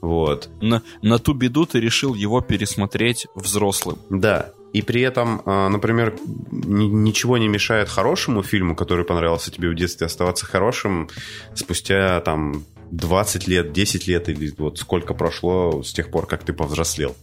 [0.00, 0.50] Вот.
[0.60, 4.00] На, на ту беду ты решил его пересмотреть взрослым.
[4.10, 4.50] Да.
[4.72, 6.16] И при этом, а, например,
[6.50, 11.08] ничего не мешает хорошему фильму, который понравился тебе в детстве, оставаться хорошим
[11.54, 16.52] спустя там 20 лет, 10 лет или вот сколько прошло с тех пор, как ты
[16.52, 17.16] повзрослел.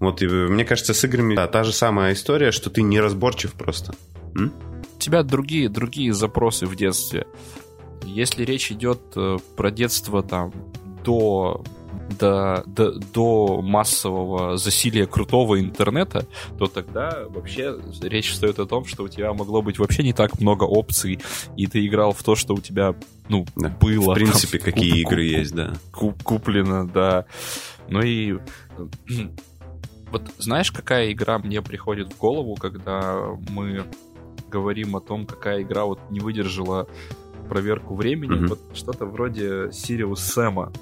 [0.00, 3.94] Вот, и мне кажется, с играми да, та же самая история, что ты неразборчив просто.
[4.36, 4.52] М?
[4.96, 7.26] У тебя другие, другие запросы в детстве.
[8.04, 10.52] Если речь идет э, про детство там
[11.04, 11.62] до
[12.08, 16.26] до, до, до массового засилия крутого интернета,
[16.58, 20.40] то тогда вообще речь стоит о том, что у тебя могло быть вообще не так
[20.40, 21.18] много опций,
[21.56, 22.94] и ты играл в то, что у тебя,
[23.28, 23.68] ну, да.
[23.80, 24.12] было.
[24.12, 25.72] В принципе, там, какие куп, игры куп, есть, да.
[25.92, 27.24] Куп, куплено, да.
[27.88, 28.38] Ну и
[30.10, 33.18] вот знаешь, какая игра мне приходит в голову, когда
[33.50, 33.84] мы
[34.50, 36.88] говорим о том, какая игра вот не выдержала
[37.48, 38.44] проверку времени?
[38.44, 38.48] Mm-hmm.
[38.48, 40.72] Вот что-то вроде Сириус Сэма.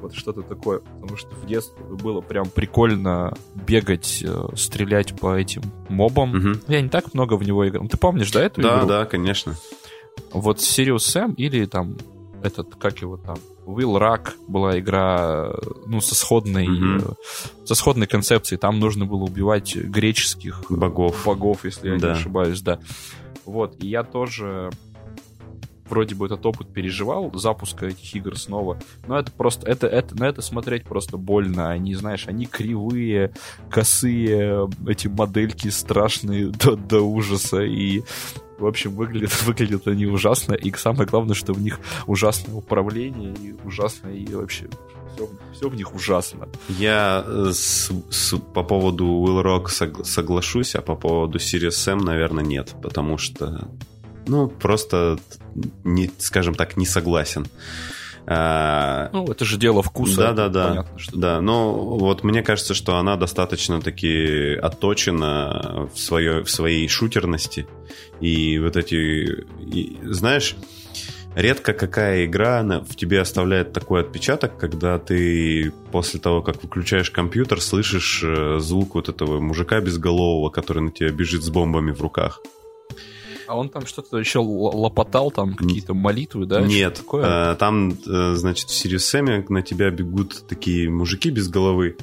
[0.00, 0.80] Вот что-то такое.
[0.80, 6.30] Потому что в детстве было прям прикольно бегать, э, стрелять по этим мобам.
[6.30, 6.60] Мгм.
[6.68, 7.86] Я не так много в него играл.
[7.88, 8.88] Ты помнишь, да, эту Да, игру?
[8.88, 9.54] да, конечно.
[10.32, 11.96] Вот Sirius Sam или там
[12.42, 13.36] этот, как его там,
[13.66, 15.52] Will Rack была игра,
[15.86, 17.00] ну, со сходной, э,
[17.66, 18.58] со сходной концепцией.
[18.58, 21.24] Там нужно было убивать греческих Богов.
[21.26, 22.08] богов, если я Да.
[22.08, 22.80] не ошибаюсь, да.
[23.44, 24.70] Вот, и я тоже
[25.90, 30.24] вроде бы этот опыт переживал, запуска этих игр снова, но это просто, это, это, на
[30.28, 33.32] это смотреть просто больно, они, знаешь, они кривые,
[33.68, 38.02] косые, эти модельки страшные до, до ужаса, и
[38.58, 43.54] в общем, выглядят, выглядят они ужасно, и самое главное, что в них ужасное управление, и
[43.64, 44.68] ужасно, и вообще
[45.52, 46.48] все, в них ужасно.
[46.68, 52.02] Я э, с- с- по поводу Will Rock сог- соглашусь, а по поводу Sirius Sam,
[52.02, 52.74] наверное, нет.
[52.82, 53.68] Потому что,
[54.26, 55.18] ну, просто,
[55.84, 57.46] не, скажем так, не согласен.
[58.26, 60.16] А, Ну, это же дело вкуса.
[60.16, 60.68] Да, да, да.
[60.68, 66.50] Понятно, что Да, но вот мне кажется, что она достаточно таки отточена в, свое, в
[66.50, 67.66] своей шутерности.
[68.20, 69.46] И вот эти...
[69.58, 70.54] и, знаешь,
[71.34, 77.10] редко какая игра она в тебе оставляет такой отпечаток, когда ты после того, как выключаешь
[77.10, 82.00] компьютер, слышишь э, звук вот этого мужика безголового, который на тебя бежит с бомбами в
[82.00, 82.40] руках.
[83.50, 86.60] А он там что-то еще лопотал, там какие-то молитвы, да?
[86.60, 87.52] Нет, такое?
[87.52, 91.96] э, там, э, значит, в Сириус Сэме на тебя бегут такие мужики без головы.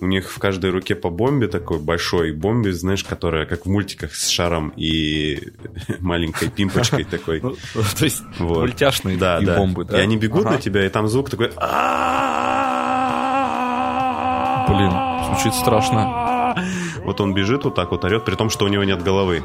[0.00, 4.14] У них в каждой руке по бомбе такой большой бомбе, знаешь, которая как в мультиках
[4.14, 5.52] с шаром и
[6.00, 7.42] маленькой пимпочкой такой.
[7.42, 9.98] Ну, то есть мультяшные бомбы, да?
[9.98, 11.48] И они бегут на тебя, и там звук такой...
[14.68, 14.92] Блин,
[15.26, 16.54] звучит страшно.
[17.04, 19.44] Вот он бежит вот так вот, орет, при том, что у него нет головы.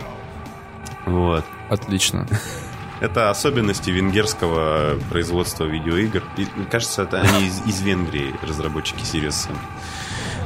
[1.06, 1.44] Вот.
[1.70, 2.28] Отлично.
[3.02, 6.22] Это особенности венгерского производства видеоигр.
[6.38, 9.56] И, кажется, это они из, из Венгрии, разработчики Sirius Sam.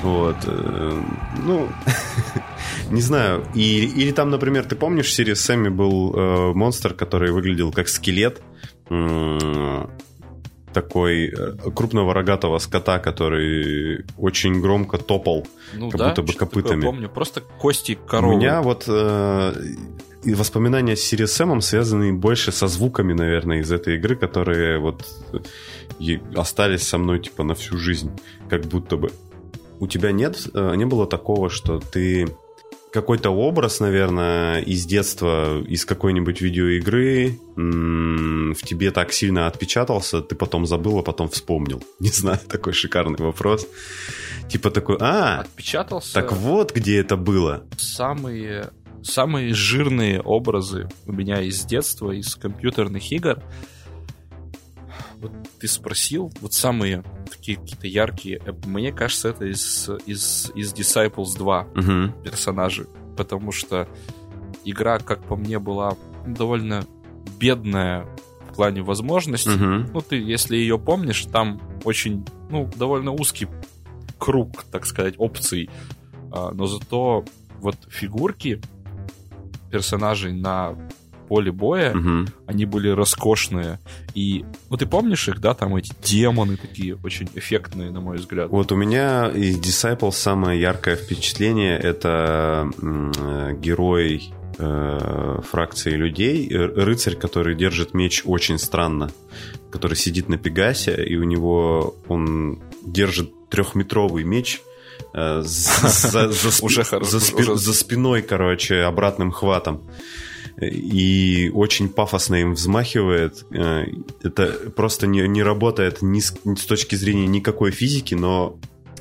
[0.01, 0.37] Вот.
[0.45, 1.01] э,
[1.43, 1.67] Ну,
[2.91, 3.43] не знаю.
[3.55, 7.89] И, или там, например, ты помнишь, в Sirius Sam был э, монстр, который выглядел как
[7.89, 8.41] скелет.
[8.89, 9.89] М,
[10.73, 15.45] Такой э, крупного рогатого скота, который очень громко топал.
[15.73, 16.81] Ну Как да, будто бы что-то такое копытами.
[16.85, 17.09] помню.
[17.09, 18.35] Просто кости У коровы.
[18.37, 19.53] меня вот э,
[20.25, 25.05] и воспоминания с Sirius Sam связаны больше со звуками, наверное, из этой игры, которые вот
[26.35, 28.11] остались со мной типа на всю жизнь,
[28.49, 29.11] как будто бы.
[29.79, 32.27] У тебя нет, э, не было такого, что ты
[32.95, 40.65] какой-то образ, наверное, из детства, из какой-нибудь видеоигры в тебе так сильно отпечатался, ты потом
[40.65, 41.83] забыл, а потом вспомнил.
[41.99, 43.67] Не знаю, такой шикарный вопрос.
[44.49, 47.65] Типа такой, а, Отпечатался так вот где это было.
[47.77, 48.69] самые,
[49.05, 53.41] самые жирные образы у меня из детства, из компьютерных игр.
[55.17, 58.41] Вот ты спросил, вот самые такие какие-то яркие.
[58.45, 62.13] э, Мне кажется, это из, из, из Disciples 2 Мгм.
[62.23, 62.87] персонажи,
[63.17, 63.87] потому что
[64.65, 65.95] игра, как по мне, была
[66.27, 66.85] довольно
[67.39, 68.05] бедная
[68.51, 69.51] в плане возможностей.
[69.51, 69.91] Мгм.
[69.93, 73.47] Ну, ты, если ее помнишь, там очень, ну, довольно узкий
[74.17, 75.69] круг, так сказать, опций.
[76.31, 77.23] А, но зато
[77.59, 78.61] вот фигурки
[79.71, 80.75] персонажей на
[81.27, 82.27] поле боя, Мгм.
[82.45, 83.79] они были роскошные.
[84.13, 88.51] И, ну, ты помнишь их, да, там эти демоны такие очень эффектные, на мой взгляд.
[88.51, 92.69] Вот у меня из Disciple самое яркое впечатление это
[93.59, 99.09] герой э, фракции людей, э, рыцарь, который держит меч очень странно,
[99.71, 104.61] который сидит на Пегасе, и у него он держит трехметровый меч
[105.13, 109.81] э, за, за спи- Уже хоро- за спи- уже- за спиной, короче, обратным хватом.
[110.61, 113.45] И очень пафосно им взмахивает.
[113.51, 113.85] Э,
[114.23, 118.57] Это просто не, не работает ни с, ни с точки зрения никакой физики, но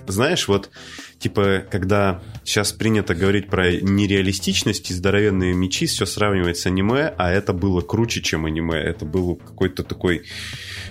[0.09, 0.71] знаешь, вот
[1.25, 7.31] типа, когда сейчас принято говорить про нереалистичность и здоровенные мечи, все сравнивать с аниме, а
[7.31, 8.77] это было круче, чем аниме.
[8.77, 10.25] Это был какой-то такой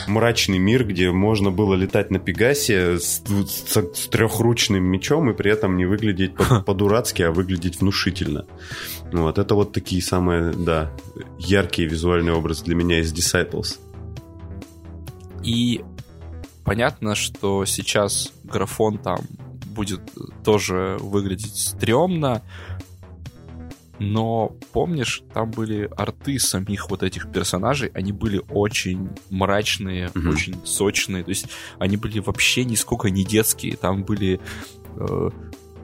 [0.07, 5.51] мрачный мир, где можно было летать на Пегасе с, с- с трехручным мечом и при
[5.51, 8.47] этом не выглядеть по- по-дурацки, а выглядеть внушительно.
[9.11, 10.91] Вот, это вот такие самые, да,
[11.37, 13.77] яркие визуальные образы для меня из Disciples.
[15.43, 15.83] И
[16.63, 19.19] понятно, что сейчас графон там
[19.73, 20.01] будет
[20.43, 22.41] тоже выглядеть стрёмно,
[23.99, 30.29] но помнишь, там были арты самих вот этих персонажей, они были очень мрачные, Мгм.
[30.29, 31.47] очень сочные, то есть
[31.79, 34.39] они были вообще нисколько не детские, там были
[34.97, 35.29] э,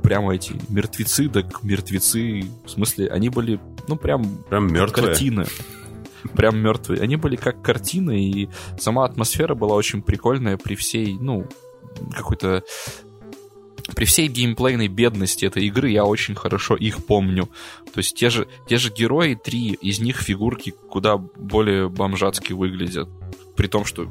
[0.03, 5.07] прямо эти мертвецы, так мертвецы, в смысле, они были, ну, прям Прям мертвые.
[5.07, 5.45] картины.
[6.35, 7.01] Прям мертвые.
[7.01, 11.47] Они были как картины, и сама атмосфера была очень прикольная при всей, ну,
[12.13, 12.63] какой-то
[13.95, 17.49] при всей геймплейной бедности этой игры я очень хорошо их помню.
[17.93, 23.09] То есть те же, те же герои, три из них фигурки куда более бомжатски выглядят.
[23.55, 24.07] При том, что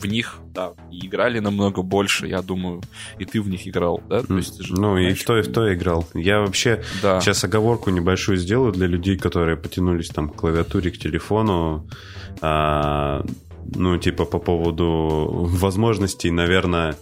[0.00, 2.80] в них, да, и играли намного больше, я думаю,
[3.18, 4.22] и ты в них играл, да?
[4.22, 6.06] То есть, же, ну, знаешь, и в то, и в то играл.
[6.14, 7.20] Я вообще да.
[7.20, 11.86] сейчас оговорку небольшую сделаю для людей, которые потянулись там к клавиатуре, к телефону.
[12.40, 13.24] А,
[13.74, 16.96] ну, типа по поводу возможностей, наверное,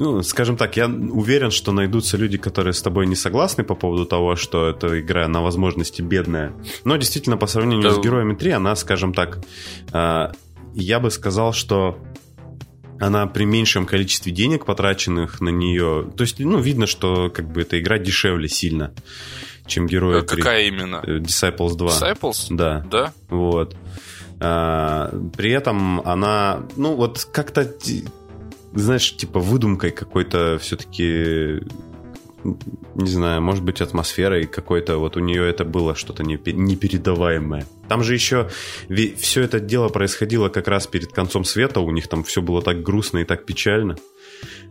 [0.00, 4.06] ну, скажем так, я уверен, что найдутся люди, которые с тобой не согласны по поводу
[4.06, 6.52] того, что эта игра на возможности бедная.
[6.84, 7.94] Но действительно, по сравнению да.
[7.94, 9.38] с Героями 3, она, скажем так,
[9.92, 10.32] а,
[10.74, 11.98] я бы сказал, что
[12.98, 16.10] она при меньшем количестве денег, потраченных на нее...
[16.16, 18.94] То есть, ну, видно, что как бы эта игра дешевле сильно,
[19.66, 20.42] чем Герои а 3.
[20.42, 21.02] Какая именно?
[21.04, 21.88] Э, Disciples 2.
[21.88, 22.46] Disciples?
[22.50, 22.86] Да.
[22.90, 23.12] Да?
[23.28, 23.76] Вот.
[24.38, 27.70] При этом она, ну, вот как-то,
[28.72, 31.60] знаешь, типа выдумкой какой-то все-таки
[32.94, 37.66] не знаю, может быть, атмосферой какой-то, вот у нее это было что-то непередаваемое.
[37.88, 38.48] Там же еще
[39.18, 42.82] все это дело происходило как раз перед концом света, у них там все было так
[42.82, 43.96] грустно и так печально.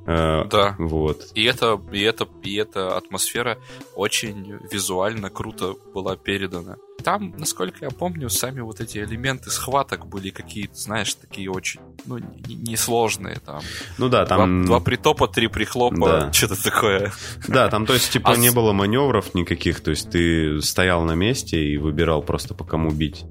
[0.09, 0.75] Э, да.
[0.79, 1.27] Вот.
[1.35, 3.59] И это, и это, и эта атмосфера
[3.95, 6.77] очень визуально круто была передана.
[7.03, 12.17] Там, насколько я помню, сами вот эти элементы схваток были какие-то, знаешь, такие очень, ну,
[12.47, 13.61] несложные там.
[13.99, 14.63] Ну да, там...
[14.65, 16.33] Два, два притопа, три прихлопа, да.
[16.33, 17.13] что-то такое.
[17.47, 18.35] Да, там, то есть, типа, а...
[18.35, 22.89] не было маневров никаких, то есть ты стоял на месте и выбирал просто по кому
[22.89, 23.25] бить.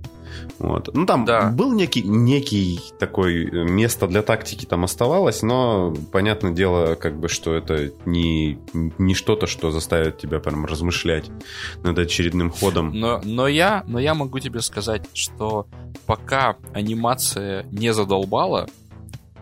[0.58, 0.94] Вот.
[0.94, 1.50] Ну, там да.
[1.50, 7.28] был некий, некий такой э, место для тактики там оставалось, но, понятное дело, как бы,
[7.28, 8.58] что это не,
[8.98, 11.26] не что-то, что заставит тебя прям размышлять
[11.82, 12.92] над очередным ходом.
[12.92, 15.66] Но, но, я, но я могу тебе сказать, что
[16.06, 18.68] пока анимация не задолбала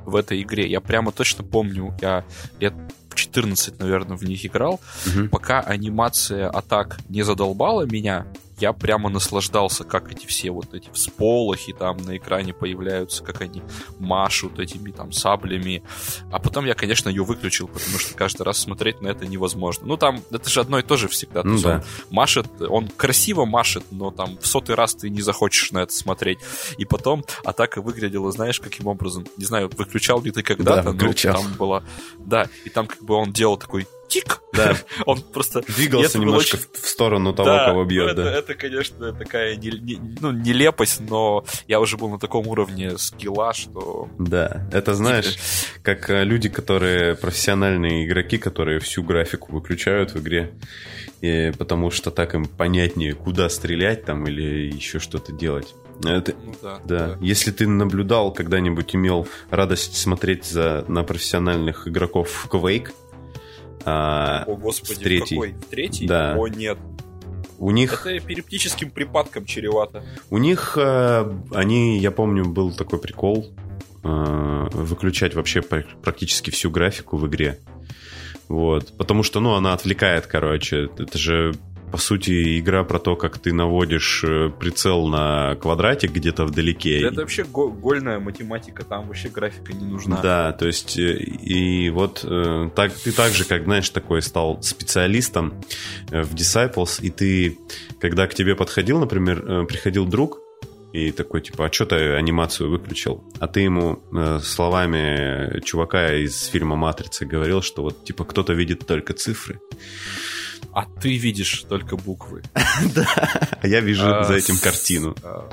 [0.04, 2.24] в этой игре, я прямо точно помню, я
[2.60, 2.74] лет
[3.14, 5.28] 14, наверное, в них играл, угу.
[5.28, 8.26] пока анимация атак не задолбала меня,
[8.58, 13.62] я прямо наслаждался, как эти все вот эти всполохи там на экране появляются, как они
[13.98, 15.82] машут этими там саблями.
[16.30, 19.86] А потом я, конечно, ее выключил, потому что каждый раз смотреть на это невозможно.
[19.86, 21.42] Ну, там, это же одно и то же всегда.
[21.42, 21.76] Ну, да.
[21.76, 25.92] Он машет, он красиво машет, но там в сотый раз ты не захочешь на это
[25.92, 26.38] смотреть.
[26.78, 29.26] И потом атака выглядела, знаешь, каким образом?
[29.36, 31.82] Не знаю, выключал ли ты когда-то, да, но там была...
[32.18, 34.40] Да, и там как бы он делал такой тик.
[34.52, 34.76] Да.
[35.06, 35.62] Он просто...
[35.62, 36.66] Двигался немножко очень...
[36.82, 38.32] в сторону того, да, кого бьет, это, да.
[38.32, 43.52] Это, конечно, такая не, не, ну, нелепость, но я уже был на таком уровне скилла,
[43.52, 44.08] что...
[44.18, 45.36] Да, это знаешь,
[45.82, 50.52] как э, люди, которые профессиональные игроки, которые всю графику выключают в игре,
[51.20, 55.74] и потому что так им понятнее, куда стрелять там или еще что-то делать.
[56.04, 57.06] Это, ну, да, да.
[57.08, 57.18] да.
[57.20, 62.90] Если ты наблюдал, когда-нибудь имел радость смотреть за, на профессиональных игроков в Quake,
[63.86, 65.36] а, О, господи, третий.
[65.36, 65.54] какой?
[65.70, 66.06] Третий?
[66.08, 66.34] Да.
[66.36, 66.76] О, нет.
[67.58, 68.04] У них...
[68.04, 70.04] Это эпилептическим припадком чревато.
[70.28, 73.54] У них, э, они, я помню, был такой прикол
[74.02, 77.60] э, выключать вообще практически всю графику в игре.
[78.48, 78.92] Вот.
[78.98, 80.90] Потому что, ну, она отвлекает, короче.
[80.98, 81.54] Это же
[81.96, 87.00] по сути, игра про то, как ты наводишь э, прицел на квадратик где-то вдалеке.
[87.00, 90.20] это вообще гольная математика, там вообще графика не нужна.
[90.20, 94.62] Да, то есть, э, и вот э, так, ты так же, как, знаешь, такой стал
[94.62, 95.54] специалистом
[96.10, 97.58] в Disciples, и ты,
[97.98, 100.40] когда к тебе подходил, например, приходил друг,
[100.92, 103.24] и такой, типа, а что ты анимацию выключил?
[103.40, 108.86] А ты ему э, словами чувака из фильма «Матрица» говорил, что вот, типа, кто-то видит
[108.86, 109.60] только цифры
[110.72, 112.42] а ты видишь только буквы.
[112.94, 113.06] Да,
[113.62, 115.14] я вижу а, за этим картину.
[115.22, 115.48] А,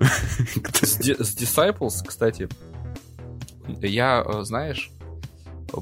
[0.00, 0.98] с
[1.36, 2.48] Disciples, кстати,
[3.80, 4.90] я, э, знаешь,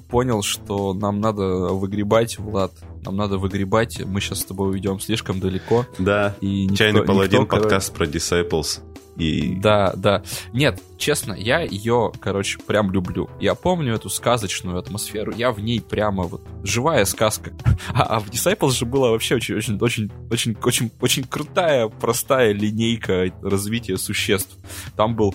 [0.08, 1.42] понял, что нам надо
[1.74, 2.72] выгребать, Влад,
[3.04, 5.86] нам надо выгребать, мы сейчас с тобой уйдем слишком далеко.
[5.98, 8.80] Да, и Чайный Паладин, подкаст про Disciples.
[9.16, 9.54] И...
[9.56, 10.22] Да, да.
[10.52, 13.30] Нет, честно, я ее, короче, прям люблю.
[13.40, 17.52] Я помню эту сказочную атмосферу, я в ней прямо вот живая сказка.
[17.92, 22.52] А, а в Disciples же была вообще очень, очень, очень, очень, очень, очень крутая, простая
[22.52, 24.56] линейка развития существ.
[24.96, 25.34] Там был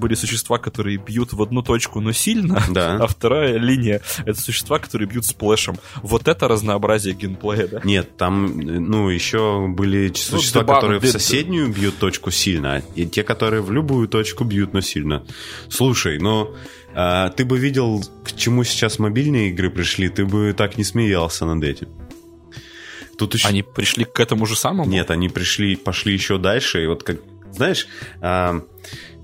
[0.00, 2.96] были существа, которые бьют в одну точку, но сильно, да.
[2.96, 5.76] а вторая линия— это существа, которые бьют сплэшем.
[6.02, 7.80] Вот это разнообразие геймплея, да?
[7.84, 13.06] Нет, там, ну, еще были ну, существа, ну, которые в соседнюю бьют точку сильно, и
[13.06, 15.24] те, которые в любую точку бьют, но сильно.
[15.68, 16.52] Слушай, но...
[16.92, 21.46] А, ты бы видел, к чему сейчас мобильные игры пришли, ты бы так не смеялся
[21.46, 21.88] над этим.
[23.16, 23.46] Тут еще...
[23.46, 24.90] Они пришли к этому же самому?
[24.90, 27.18] Нет, они пришли, пошли еще дальше, и вот как
[27.52, 27.86] знаешь,
[28.20, 28.62] а,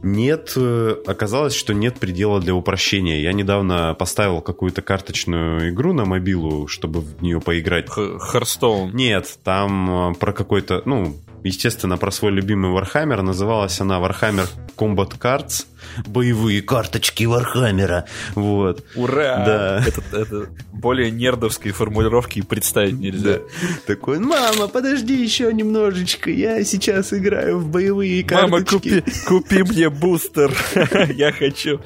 [0.02, 3.20] нет, э, оказалось, что нет предела для упрощения.
[3.20, 7.88] Я недавно поставил какую-то карточную игру на мобилу, чтобы в нее поиграть.
[7.88, 8.94] Hearthstone.
[8.94, 11.16] Нет, там э, про какой-то, ну,
[11.46, 13.22] естественно, про свой любимый Warhammer.
[13.22, 15.66] Называлась она Warhammer Combat Cards.
[16.06, 18.06] Боевые карточки Вархаммера.
[18.34, 18.84] Вот.
[18.96, 19.44] Ура!
[19.46, 19.84] Да.
[19.86, 23.38] Это, это более нердовской формулировки представить нельзя.
[23.38, 23.40] Да.
[23.86, 28.50] Такой, мама, подожди еще немножечко, я сейчас играю в боевые карточки.
[28.50, 30.54] Мама, купи, купи мне бустер.
[31.14, 31.80] Я хочу.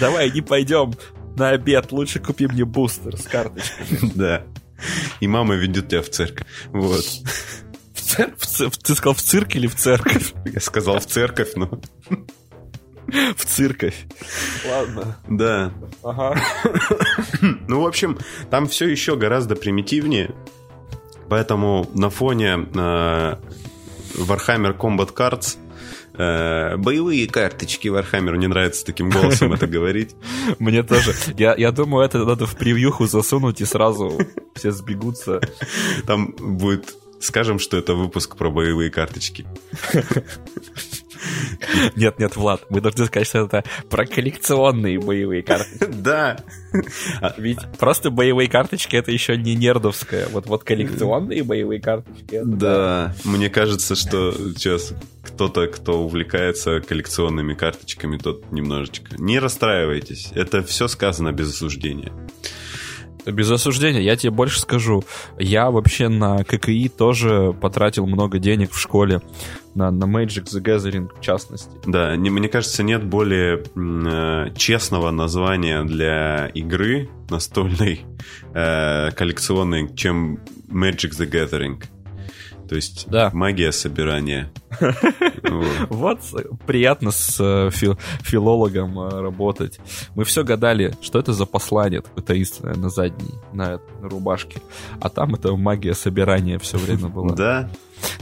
[0.00, 0.94] Давай, не пойдем
[1.36, 3.86] на обед, лучше купи мне бустер с карточкой.
[4.14, 4.42] Да.
[5.20, 6.46] И мама ведет тебя в церковь.
[6.68, 7.04] Вот.
[8.38, 8.70] В цер...
[8.70, 10.32] в ц- Ты сказал в цирк или в церковь?
[10.44, 11.80] Я сказал в церковь, но...
[13.36, 14.06] В церковь.
[14.68, 15.16] Ладно.
[15.28, 15.72] Да.
[16.02, 16.40] Ага.
[17.68, 18.18] Ну, в общем,
[18.50, 20.34] там все еще гораздо примитивнее.
[21.28, 23.34] Поэтому на фоне э,
[24.14, 25.56] Warhammer Combat Cards
[26.14, 30.14] э, боевые карточки Warhammer, мне нравится таким голосом это говорить.
[30.58, 31.14] Мне тоже.
[31.36, 34.18] Я, я думаю, это надо в превьюху засунуть и сразу
[34.54, 35.40] все сбегутся.
[36.06, 39.46] Там будет, скажем, что это выпуск про боевые карточки.
[41.96, 45.86] Нет, нет, Влад, мы должны сказать, что это про коллекционные боевые карточки.
[45.86, 46.38] Да.
[47.38, 50.28] Ведь просто боевые карточки это еще не нердовская.
[50.28, 52.42] Вот, вот коллекционные боевые карточки.
[52.44, 54.92] Да, мне кажется, что сейчас
[55.22, 59.16] кто-то, кто увлекается коллекционными карточками, тот немножечко.
[59.18, 62.12] Не расстраивайтесь, это все сказано без осуждения.
[63.26, 65.04] Без осуждения, я тебе больше скажу.
[65.38, 69.20] Я вообще на ККИ тоже потратил много денег в школе.
[69.74, 71.70] На, на Magic the Gathering, в частности.
[71.84, 78.02] Да, не, мне кажется, нет более э, честного названия для игры настольной
[78.54, 81.82] э, коллекционной, чем Magic the Gathering.
[82.68, 83.30] То есть Да.
[83.32, 84.50] магия собирания.
[85.88, 86.20] Вот.
[86.66, 89.78] Приятно с э, фил- филологом э, работать.
[90.14, 94.60] Мы все гадали, что это за послание такое таинственное на задней, на рубашке.
[95.00, 97.34] А там это магия собирания все время была.
[97.34, 97.70] Да,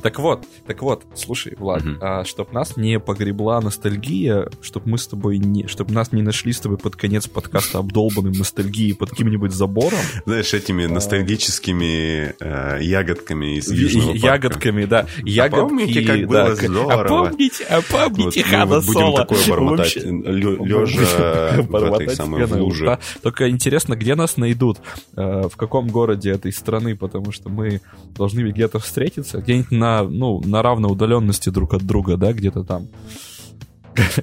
[0.02, 1.98] Так вот, так вот, слушай, Влад, Мгм.
[2.00, 6.52] а, чтоб нас не погребла ностальгия, чтоб мы с тобой не, чтоб нас не нашли
[6.52, 13.56] с тобой под конец подкаста обдолбанным ностальгией под каким-нибудь забором, знаешь, этими ностальгическими э, ягодками
[13.58, 14.26] из Южного парка.
[14.26, 16.92] ягодками, да, ягодки, помните, как да, было к- здорово?
[16.94, 19.16] А помните, а Вот помните мы Хана вот будем Соло?
[19.18, 22.98] такое бормотать, лежа в этой самой луже.
[23.22, 24.78] Только интересно, где нас найдут,
[25.16, 27.80] э, в каком городе этой страны, потому что мы
[28.16, 32.88] должны где-то встретиться, где-нибудь на, ну, на равной удаленности друг от друга, да, где-то там.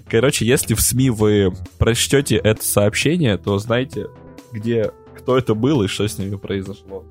[0.10, 4.08] Короче, если в СМИ вы прочтете это сообщение, то знаете,
[4.52, 7.06] где, кто это был и что с ними произошло.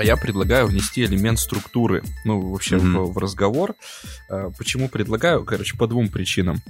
[0.00, 3.04] А я предлагаю внести элемент структуры, ну, вообще Мгм.
[3.04, 3.74] в, в разговор.
[4.30, 5.44] А, Почему предлагаю?
[5.44, 6.62] Короче, по двум причинам.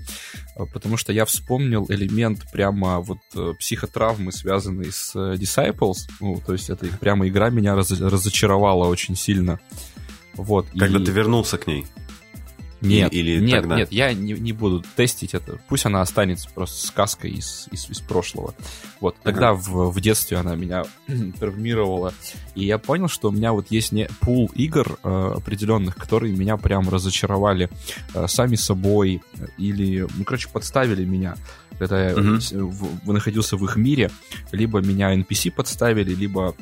[0.56, 6.08] А, Потому что я вспомнил элемент прямо вот э, психотравмы, связанный с э, Disciples.
[6.20, 9.60] Ну, то есть это прямо игра меня раз- разочаровала очень сильно.
[10.34, 10.66] Вот.
[10.76, 11.86] Когда и- ты вернулся к ней.
[12.80, 13.76] Нет, или нет, тогда?
[13.76, 15.58] нет, я не, не буду тестить это.
[15.68, 18.54] Пусть она останется просто сказкой из, из, из прошлого.
[19.00, 20.84] Вот, тогда в, в детстве она меня
[21.38, 22.14] травмировала.
[22.54, 26.56] И я понял, что у меня вот есть не пул игр э, определенных, которые меня
[26.56, 27.68] прям разочаровали
[28.14, 29.22] э, сами собой.
[29.58, 31.34] Или, ну, короче, подставили меня.
[31.78, 34.10] Когда я в- в- находился в их мире.
[34.52, 36.54] Либо меня NPC подставили, либо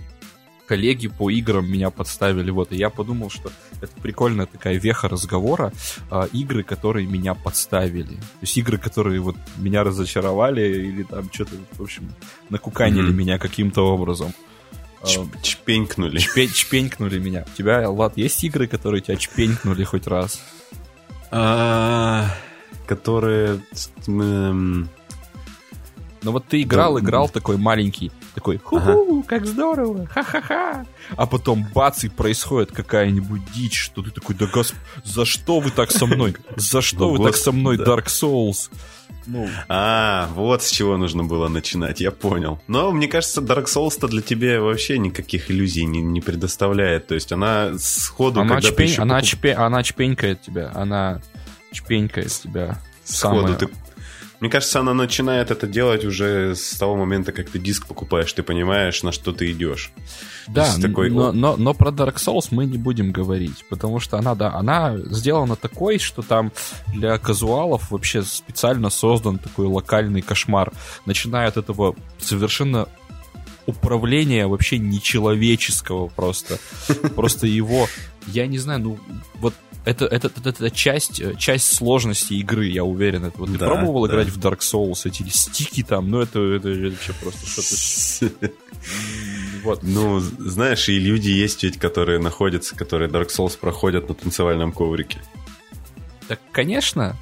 [0.68, 3.50] коллеги по играм меня подставили, вот, и я подумал, что
[3.80, 5.72] это прикольная такая веха разговора,
[6.10, 11.52] а, игры, которые меня подставили, то есть игры, которые вот меня разочаровали или там что-то,
[11.78, 12.10] в общем,
[12.50, 13.16] накуканили Мгм.
[13.16, 14.32] меня каким-то образом.
[15.00, 16.20] А, Чп- Чпенькнули.
[16.20, 17.44] чпе- чпенькнули меня.
[17.52, 20.40] У тебя, Влад, есть игры, которые тебя чпенькнули хоть раз?
[21.30, 22.26] А,
[22.86, 23.60] Которые...
[24.06, 24.86] Ну
[26.32, 30.86] вот ты играл, играл такой маленький, такой, ху-ху, как здорово, ха-ха-ха.
[31.16, 34.74] А потом бац, и происходит какая-нибудь дичь, что ты такой, да госп...
[35.04, 36.36] за что вы так со мной?
[36.56, 37.76] За что Ну, вы так со мной.
[37.76, 38.70] Dark Souls?
[39.26, 42.60] Ну, А, вот с чего нужно было начинать, я понял.
[42.66, 47.08] Но мне кажется, Dark Souls-то для тебя вообще никаких иллюзий не, не предоставляет.
[47.08, 51.20] То есть она сходу, она, когда чпень- еще она, покуп- чпе- она чпенькает тебя, она
[51.72, 52.78] чпенькает тебя.
[53.04, 53.68] сходу ты
[54.40, 58.42] Мне кажется, она начинает это делать уже с того момента, как ты диск покупаешь, ты
[58.42, 59.90] понимаешь, на что ты идешь.
[60.46, 61.10] Да, такой...
[61.10, 64.96] но, но, но про Dark Souls мы не будем говорить, потому что она, да, она
[64.96, 66.52] сделана такой, что там
[66.94, 70.72] для казуалов вообще специально создан такой локальный кошмар.
[71.04, 72.88] Начиная от этого совершенно
[73.66, 76.58] управления вообще нечеловеческого просто.
[77.14, 77.86] Просто его,
[78.26, 78.98] я не знаю, ну
[79.34, 79.52] вот
[79.88, 83.24] это, это, это, это часть, часть сложности игры, я уверен.
[83.24, 84.12] Это, вот ты да, пробовал да.
[84.12, 88.52] играть в Dark Souls, эти стики там, ну это, это, это вообще просто что-то...
[89.64, 89.82] Вот.
[89.82, 95.20] Ну, знаешь, и люди есть ведь, которые находятся, которые Dark Souls проходят на танцевальном коврике.
[96.28, 97.16] Так, конечно.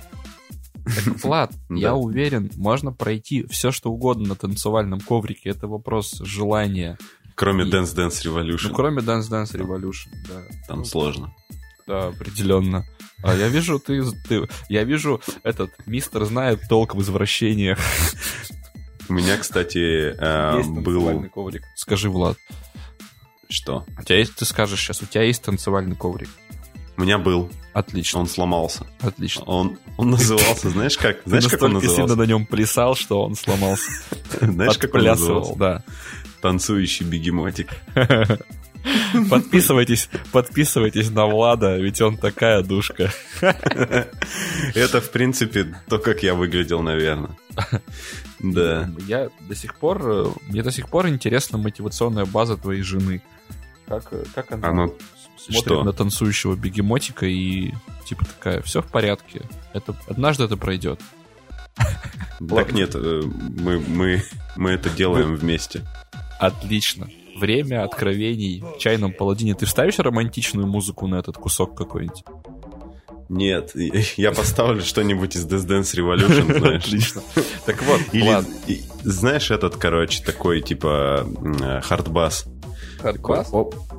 [0.85, 5.51] Так, Влад, я уверен, можно пройти все, что угодно на танцевальном коврике.
[5.51, 6.99] Это вопрос желания.
[7.37, 8.69] Кроме Dance Dance Revolution.
[8.69, 10.43] Ну, кроме Dance Dance Revolution, да.
[10.69, 11.33] Там сложно.
[11.87, 12.84] Да, определенно.
[13.22, 17.78] А я вижу, ты, ты, я вижу, этот мистер знает толк в извращениях.
[19.09, 21.28] У меня, кстати, э, есть был...
[21.30, 21.62] коврик.
[21.76, 22.37] Скажи, Влад.
[23.49, 23.87] Что?
[23.99, 26.28] У тебя есть, ты скажешь сейчас, у тебя есть танцевальный коврик?
[26.97, 27.51] У меня был.
[27.72, 28.20] Отлично.
[28.20, 28.87] Он сломался.
[29.01, 29.45] Отлично.
[29.45, 31.18] Он, он назывался, знаешь как?
[31.26, 32.03] Знаешь, как он назывался?
[32.03, 33.91] сильно на нем плясал, что он сломался.
[34.41, 35.55] Знаешь, как он назывался?
[35.57, 35.84] да.
[36.41, 37.70] Танцующий бегемотик.
[39.30, 43.11] Подписывайтесь, подписывайтесь на Влада, ведь он такая душка.
[43.41, 47.37] Это, в принципе, то, как я выглядел, наверное.
[48.39, 48.91] Да.
[49.09, 53.22] Я до сих пор, мне до сих пор интересна мотивационная база твоей жены.
[53.89, 54.89] Как, как она, она
[55.39, 55.82] смотрит что?
[55.82, 57.72] на танцующего бегемотика и
[58.05, 59.41] типа такая, все в порядке.
[59.72, 61.01] Это, однажды это пройдет.
[62.47, 64.22] Так нет, э, мы, мы,
[64.57, 65.82] мы это делаем вместе.
[66.39, 67.09] Отлично
[67.39, 69.55] время откровений в чайном паладине.
[69.55, 72.24] Ты вставишь романтичную музыку на этот кусок какой-нибудь?
[73.28, 73.72] Нет,
[74.16, 76.84] я поставлю что-нибудь из Death Dance Revolution, знаешь.
[76.84, 77.22] Отлично.
[77.64, 78.45] Так вот, Или,
[79.03, 81.26] знаешь, этот, короче, такой, типа,
[81.82, 82.47] хардбас.
[83.01, 83.53] Хардбас?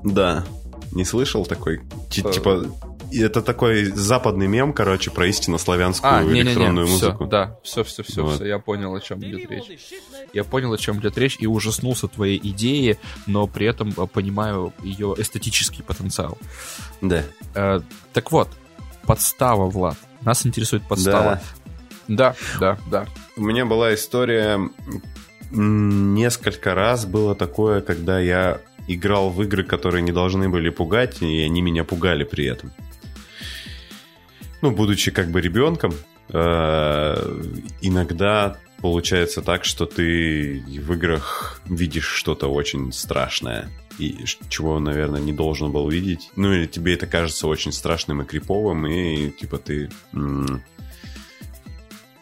[0.04, 0.46] Да.
[0.92, 1.82] Не слышал такой?
[2.10, 2.66] Типа,
[3.12, 7.24] это такой западный мем, короче, про истинно славянскую а, электронную не, не, музыку.
[7.24, 8.36] Все, да, все, все, все, вот.
[8.36, 9.94] все, я понял, о чем идет речь.
[10.34, 14.74] Я понял, о чем идет речь, и ужаснулся твоей идеи, но при этом э, понимаю
[14.84, 16.38] ее эстетический потенциал.
[17.02, 17.24] Да.
[17.56, 17.82] Э,
[18.14, 18.50] так вот,
[19.06, 19.98] подстава, Влад.
[20.22, 21.42] Нас интересует подстава.
[22.08, 23.06] Да, да, да.
[23.06, 23.06] да.
[23.36, 24.60] У меня была история
[25.52, 31.42] несколько раз было такое, когда я играл в игры, которые не должны были пугать, и
[31.42, 32.72] они меня пугали при этом
[34.62, 35.94] ну, будучи как бы ребенком,
[36.30, 37.42] э,
[37.82, 45.34] иногда получается так, что ты в играх видишь что-то очень страшное, и чего, наверное, не
[45.34, 46.30] должен был видеть.
[46.36, 50.64] Ну, или тебе это кажется очень страшным и криповым, и типа ты м-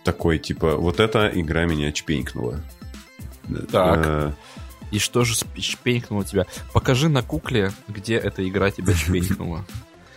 [0.04, 2.62] такой, типа, вот эта игра меня чпенькнула.
[3.72, 4.06] Так.
[4.06, 4.32] Э-
[4.92, 6.46] и что же чпенькнуло тебя?
[6.72, 9.66] Покажи на кукле, где эта игра тебя чпенькнула.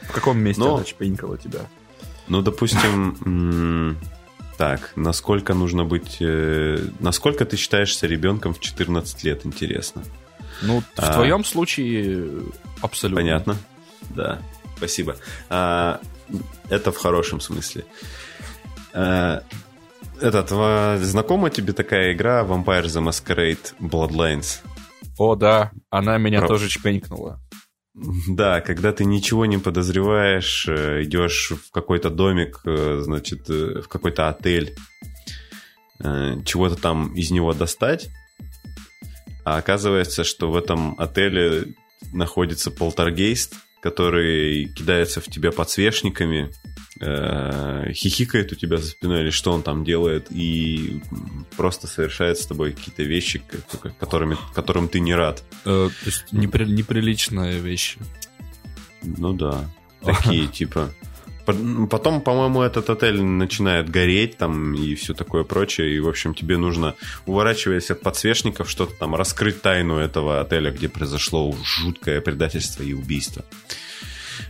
[0.02, 0.76] В каком месте Но...
[0.76, 1.60] она чпенькала тебя?
[2.28, 3.96] Ну, допустим,
[4.58, 6.16] так, насколько нужно быть...
[6.20, 10.02] Э, насколько ты считаешься ребенком в 14 лет, интересно?
[10.62, 12.28] Ну, в а, твоем случае
[12.80, 13.22] абсолютно.
[13.22, 13.56] Понятно,
[14.10, 14.40] да,
[14.76, 15.16] спасибо.
[15.48, 16.00] А,
[16.68, 17.84] это в хорошем смысле.
[18.92, 19.44] А,
[20.20, 20.50] этот,
[21.04, 24.58] знакома тебе такая игра Vampire the Masquerade Bloodlines?
[25.18, 26.48] О, да, она меня Про...
[26.48, 27.40] тоже чпенькнула.
[28.28, 33.88] Да, когда ты ничего не подозреваешь, э, идешь в какой-то домик, э, значит, э, в
[33.88, 34.76] какой-то отель,
[36.44, 38.08] чего-то там из него достать,
[39.44, 41.74] а оказывается, что в этом отеле
[42.12, 46.52] находится полтергейст, который кидается в тебя подсвечниками,
[47.00, 51.00] э, хихикает у тебя за спиной или что он там делает, и
[51.56, 53.42] просто совершает с тобой какие-то вещи,
[53.98, 55.42] которыми, которым ты не рад.
[55.64, 57.98] Э, то есть непри, неприличные вещи.
[59.02, 59.64] Ну да,
[60.02, 60.90] такие типа.
[61.90, 65.96] Потом, по-моему, этот отель начинает гореть там и все такое прочее.
[65.96, 66.94] И, в общем, тебе нужно,
[67.24, 73.46] уворачиваясь от подсвечников, что-то там раскрыть тайну этого отеля, где произошло жуткое предательство и убийство.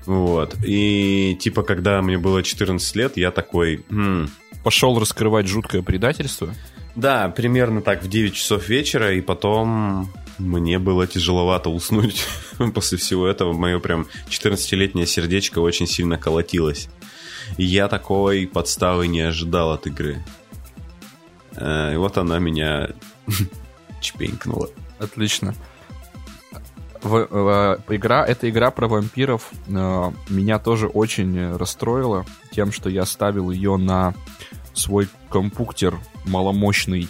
[0.07, 0.57] Вот.
[0.65, 3.85] И типа, когда мне было 14 лет, я такой...
[3.91, 4.31] М-м".
[4.65, 6.55] Пошел раскрывать жуткое предательство?
[6.95, 12.27] Да, примерно так в 9 часов вечера, и потом мне было тяжеловато уснуть
[12.75, 13.53] после всего этого.
[13.53, 16.89] Мое прям 14-летнее сердечко очень сильно колотилось.
[17.57, 20.25] И я такой подставы не ожидал от игры.
[21.57, 22.91] Э, и вот она меня
[24.01, 24.69] чпенькнула.
[24.99, 25.55] Отлично
[27.03, 33.05] в, в, игра, эта игра про вампиров э, меня тоже очень расстроила тем, что я
[33.05, 34.15] ставил ее на
[34.75, 37.09] свой компьютер маломощный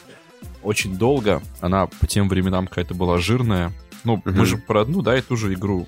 [0.63, 1.43] очень долго.
[1.61, 3.73] Она по тем временам какая-то была жирная.
[4.05, 4.31] Ну, угу.
[4.31, 5.87] мы же про одну, да, и ту же игру.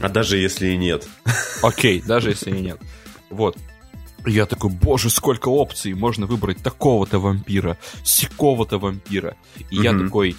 [0.00, 1.06] А даже если и нет.
[1.62, 2.78] Окей, даже если и нет.
[3.30, 3.56] Вот.
[4.24, 9.36] Я такой, боже, сколько опций, можно выбрать такого-то вампира, сякого-то вампира.
[9.70, 9.82] И угу.
[9.82, 10.36] я такой,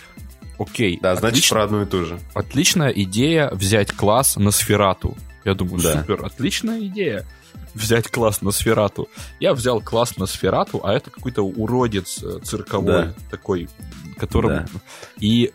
[0.63, 0.99] окей.
[1.01, 2.19] Да, отлично, значит, про одну и ту же.
[2.33, 5.17] Отличная идея взять класс на Сферату.
[5.45, 5.99] Я думаю, да.
[5.99, 7.25] супер, отличная идея
[7.73, 9.09] взять класс на Сферату.
[9.39, 13.13] Я взял класс на Сферату, а это какой-то уродец э, цирковой да.
[13.29, 13.69] такой,
[14.17, 14.55] которому...
[14.55, 14.79] Да.
[15.19, 15.51] И,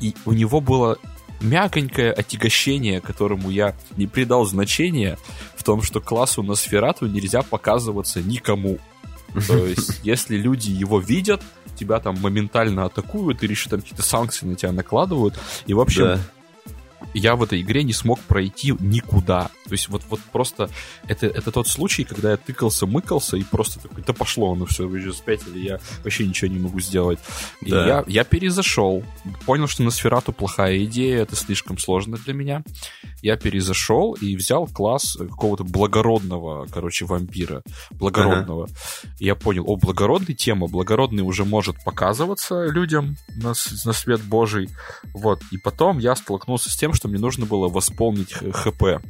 [0.00, 0.98] и у него было
[1.40, 5.18] мягонькое отягощение, которому я не придал значения,
[5.56, 8.78] в том, что классу на Сферату нельзя показываться никому.
[9.46, 11.42] То есть, если люди его видят,
[11.82, 15.38] тебя там моментально атакуют или еще там какие-то санкции на тебя накладывают.
[15.66, 16.20] И, в общем, да
[17.14, 19.50] я в этой игре не смог пройти никуда.
[19.72, 20.68] То есть вот, вот просто
[21.08, 24.86] это, это тот случай, когда я тыкался, мыкался и просто такой, да пошло оно все,
[24.86, 27.18] вы же спятили, я вообще ничего не могу сделать.
[27.62, 27.86] И да.
[27.86, 29.02] я, я перезашел,
[29.46, 32.64] понял, что на Сферату плохая идея, это слишком сложно для меня.
[33.22, 37.62] Я перезашел и взял класс какого-то благородного, короче, вампира.
[37.92, 38.64] Благородного.
[38.64, 39.14] Ага.
[39.20, 43.54] И я понял, о, благородный тема, благородный уже может показываться людям на,
[43.86, 44.68] на свет божий.
[45.14, 45.40] Вот.
[45.50, 49.00] И потом я столкнулся с тем, что мне нужно было восполнить ХП.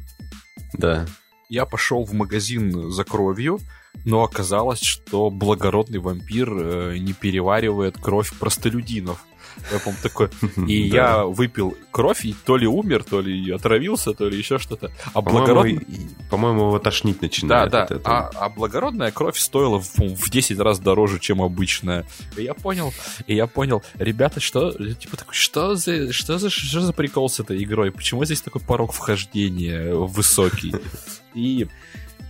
[0.73, 1.05] Да.
[1.49, 3.59] Я пошел в магазин за кровью,
[4.05, 9.23] но оказалось, что благородный вампир э, не переваривает кровь простолюдинов.
[9.71, 10.29] Я помню такой.
[10.67, 14.91] И я выпил кровь, и то ли умер, то ли отравился, то ли еще что-то.
[15.13, 15.85] А благородный...
[16.29, 17.71] По-моему, его тошнить начинает.
[17.71, 17.99] Да, да.
[18.03, 22.05] А, а благородная кровь стоила в, в 10 раз дороже, чем обычная.
[22.35, 22.93] И я понял,
[23.27, 27.39] и я понял, ребята, что, типа, такой, что за, что за, что за прикол с
[27.39, 27.91] этой игрой?
[27.91, 30.73] Почему здесь такой порог вхождения высокий?
[31.33, 31.67] И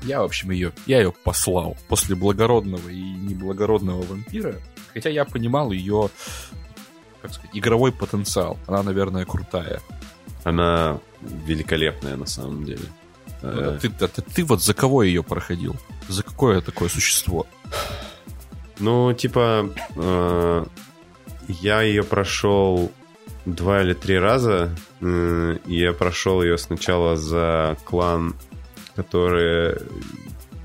[0.04, 4.56] я, в общем, ее, я ее послал после благородного и неблагородного вампира.
[4.94, 6.10] Хотя я понимал ее
[7.24, 8.59] как сказать, игровой потенциал.
[8.67, 9.82] Она, наверное, крутая.
[10.43, 12.86] Она великолепная на самом деле.
[13.41, 15.76] Ну, а ты, а ты, ты вот за кого ее проходил?
[16.09, 17.47] За какое такое существо?
[18.80, 20.65] Ну, типа, э,
[21.47, 22.91] я ее прошел
[23.45, 24.76] два или три раза.
[24.99, 28.36] Э, я прошел ее сначала за клан,
[28.95, 29.78] которые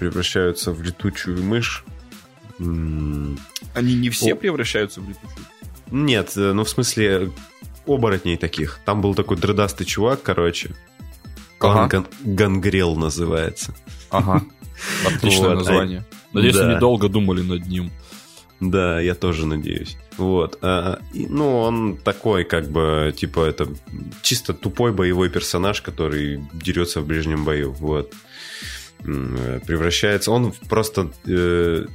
[0.00, 1.84] превращаются в летучую мышь.
[2.58, 4.36] Они не все О.
[4.36, 5.46] превращаются в летучую?
[5.90, 7.30] Нет, э, ну в смысле
[7.86, 8.80] оборотней таких.
[8.84, 10.74] Там был такой дредастый чувак, короче.
[11.58, 11.88] Клан ага.
[11.88, 13.74] Ган- Гангрел называется.
[14.10, 14.42] Ага.
[15.06, 15.58] Отличное вот.
[15.58, 16.04] название.
[16.32, 16.70] Надеюсь, да.
[16.70, 17.90] они долго думали над ним.
[18.60, 19.96] Да, я тоже надеюсь.
[20.16, 20.58] Вот.
[20.62, 23.68] А, и, ну, он такой, как бы, типа, это
[24.22, 27.72] чисто тупой боевой персонаж, который дерется в ближнем бою.
[27.72, 28.12] Вот.
[29.00, 30.32] Э, превращается.
[30.32, 31.86] Он просто э,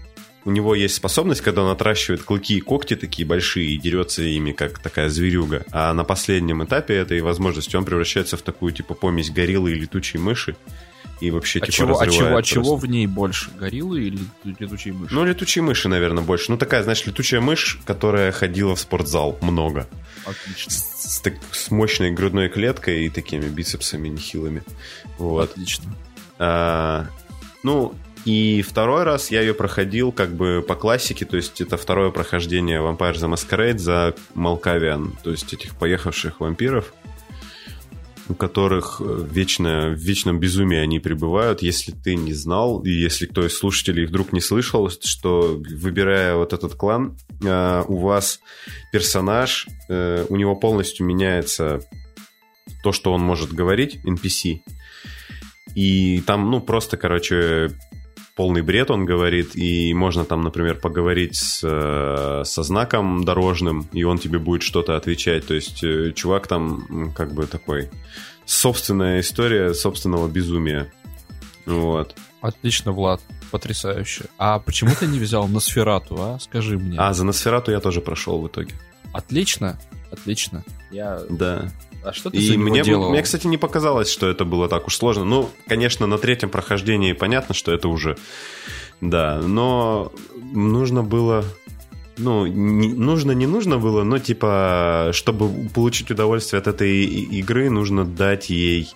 [0.45, 4.51] у него есть способность, когда он отращивает клыки и когти такие большие и дерется ими,
[4.51, 5.63] как такая зверюга.
[5.71, 10.19] А на последнем этапе этой возможности он превращается в такую, типа, помесь гориллы и летучей
[10.19, 10.55] мыши.
[11.21, 13.49] И вообще, а типа, чего, а чего, а чего в ней больше?
[13.51, 15.13] Гориллы или летучие мыши?
[15.13, 16.51] Ну, летучие мыши, наверное, больше.
[16.51, 19.87] Ну, такая, знаешь, летучая мышь, которая ходила в спортзал много.
[20.25, 20.71] Отлично.
[20.71, 24.63] С, с, так, с мощной грудной клеткой и такими бицепсами нехилыми.
[25.17, 25.51] Вот.
[25.51, 25.95] Отлично.
[26.39, 27.07] А,
[27.61, 27.95] ну,
[28.25, 32.79] и второй раз я ее проходил как бы по классике, то есть это второе прохождение
[32.79, 36.93] Vampire the Masquerade за Малкавиан, то есть этих поехавших вампиров,
[38.29, 41.61] у которых э, вечно, в вечном безумии они пребывают.
[41.61, 46.53] Если ты не знал, и если кто из слушателей вдруг не слышал, что выбирая вот
[46.53, 48.39] этот клан, э, у вас
[48.93, 51.81] персонаж, э, у него полностью меняется
[52.83, 54.61] то, что он может говорить, NPC,
[55.75, 57.71] и там, ну, просто, короче,
[58.35, 64.03] полный бред, он говорит, и можно там, например, поговорить с, э, со знаком дорожным, и
[64.03, 65.45] он тебе будет что-то отвечать.
[65.47, 67.89] То есть э, чувак там как бы такой
[68.45, 70.91] собственная история собственного безумия.
[71.65, 72.15] Вот.
[72.41, 73.21] Отлично, Влад.
[73.51, 74.25] Потрясающе.
[74.37, 76.39] А почему ты не взял Носферату, а?
[76.39, 76.97] Скажи мне.
[76.99, 78.73] А, за Носферату я тоже прошел в итоге.
[79.13, 79.79] Отлично.
[80.11, 80.63] Отлично.
[80.91, 81.21] Я...
[81.29, 81.69] Да.
[82.03, 83.09] А что ты и мне, делал?
[83.09, 85.23] мне, кстати, не показалось, что это было так уж сложно.
[85.23, 88.17] Ну, конечно, на третьем прохождении понятно, что это уже...
[89.01, 90.11] Да, но
[90.53, 91.43] нужно было...
[92.17, 98.05] Ну, не, нужно, не нужно было, но типа, чтобы получить удовольствие от этой игры, нужно
[98.05, 98.89] дать ей...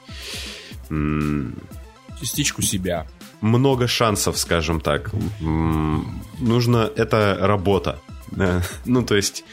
[2.19, 3.07] Частичку себя.
[3.41, 5.11] Много шансов, скажем так.
[5.39, 6.89] Нужно...
[6.95, 7.99] Это работа.
[8.85, 9.43] Ну, то есть,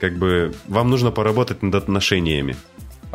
[0.00, 2.56] как бы, вам нужно поработать над отношениями.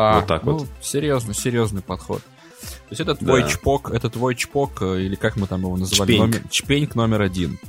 [0.02, 0.68] А, вот так ну, вот.
[0.82, 2.22] Серьезный, серьезный подход.
[2.22, 3.50] То есть это твой да.
[3.50, 6.14] чпок, это твой чпок, э, или как мы там его называли?
[6.14, 6.22] Чпеньк.
[6.22, 7.60] Номер, чпеньк номер один.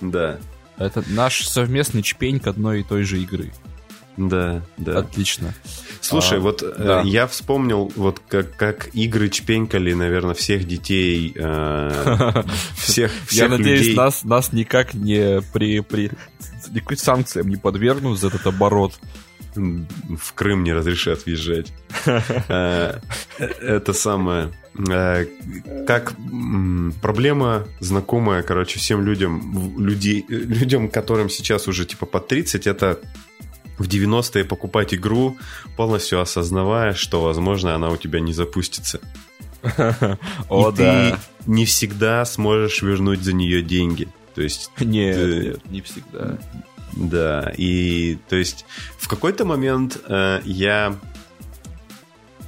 [0.00, 0.38] Да.
[0.78, 3.52] Это наш совместный чпень одной и той же игры.
[4.16, 5.00] Да, да.
[5.00, 5.52] Отлично.
[6.00, 7.02] Слушай, а, вот э, да.
[7.02, 12.42] э, я вспомнил, вот как, как игры чпенькали, наверное, всех детей, э,
[12.74, 13.96] всех, всех Я надеюсь, людей.
[13.96, 16.10] нас, нас никак не при, при
[16.70, 18.98] никакой санкциям не подвергнут за этот оборот.
[19.56, 21.72] В Крым не разрешат въезжать.
[22.48, 23.00] Э,
[23.38, 24.52] это самое...
[24.88, 25.26] Э,
[25.86, 26.14] как
[27.02, 33.00] проблема знакомая, короче, всем людям, людей, людям, которым сейчас уже типа под 30, это
[33.78, 35.36] в 90-е покупать игру,
[35.76, 39.00] полностью осознавая, что, возможно, она у тебя не запустится.
[40.48, 44.08] О, И ты не всегда сможешь вернуть за нее деньги.
[44.34, 44.70] То есть...
[44.80, 45.42] Нет, ты...
[45.42, 46.38] нет, не всегда.
[46.96, 48.64] Да, и то есть
[48.98, 50.96] в какой-то момент э, я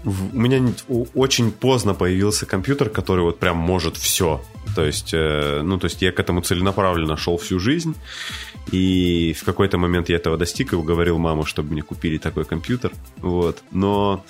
[0.04, 0.72] у меня
[1.14, 4.40] очень поздно появился компьютер, который вот прям может все.
[4.74, 7.94] То есть, э, ну, то есть я к этому целенаправленно шел всю жизнь.
[8.70, 12.92] И в какой-то момент я этого достиг и уговорил маму, чтобы мне купили такой компьютер.
[13.16, 13.62] Вот.
[13.70, 14.24] Но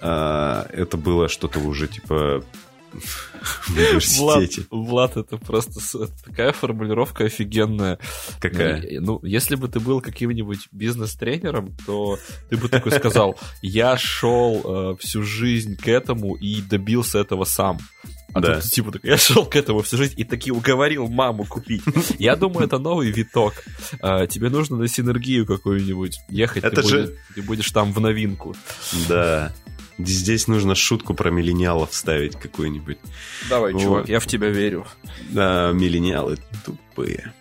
[0.00, 2.44] э, это было что-то уже типа
[2.92, 4.66] в университете.
[4.70, 5.80] Влад, Влад, это просто
[6.24, 7.98] такая формулировка офигенная.
[8.40, 9.00] Какая?
[9.00, 12.18] Ну, если бы ты был каким-нибудь бизнес-тренером, то
[12.48, 17.78] ты бы такой сказал, я шел э, всю жизнь к этому и добился этого сам.
[18.32, 18.60] А да.
[18.60, 21.82] тут, типа, я шел к этому всю жизнь и таки уговорил маму купить.
[22.18, 23.54] Я думаю, это новый виток.
[24.00, 27.02] А, тебе нужно на синергию какую-нибудь ехать, это ты, же...
[27.02, 28.54] будешь, ты будешь там в новинку.
[29.08, 29.52] Да.
[30.06, 32.98] Здесь нужно шутку про миллениалов вставить какую-нибудь.
[33.48, 33.82] Давай, вот.
[33.82, 34.86] чувак, я в тебя верю.
[35.30, 37.32] Да, миллениалы тупые.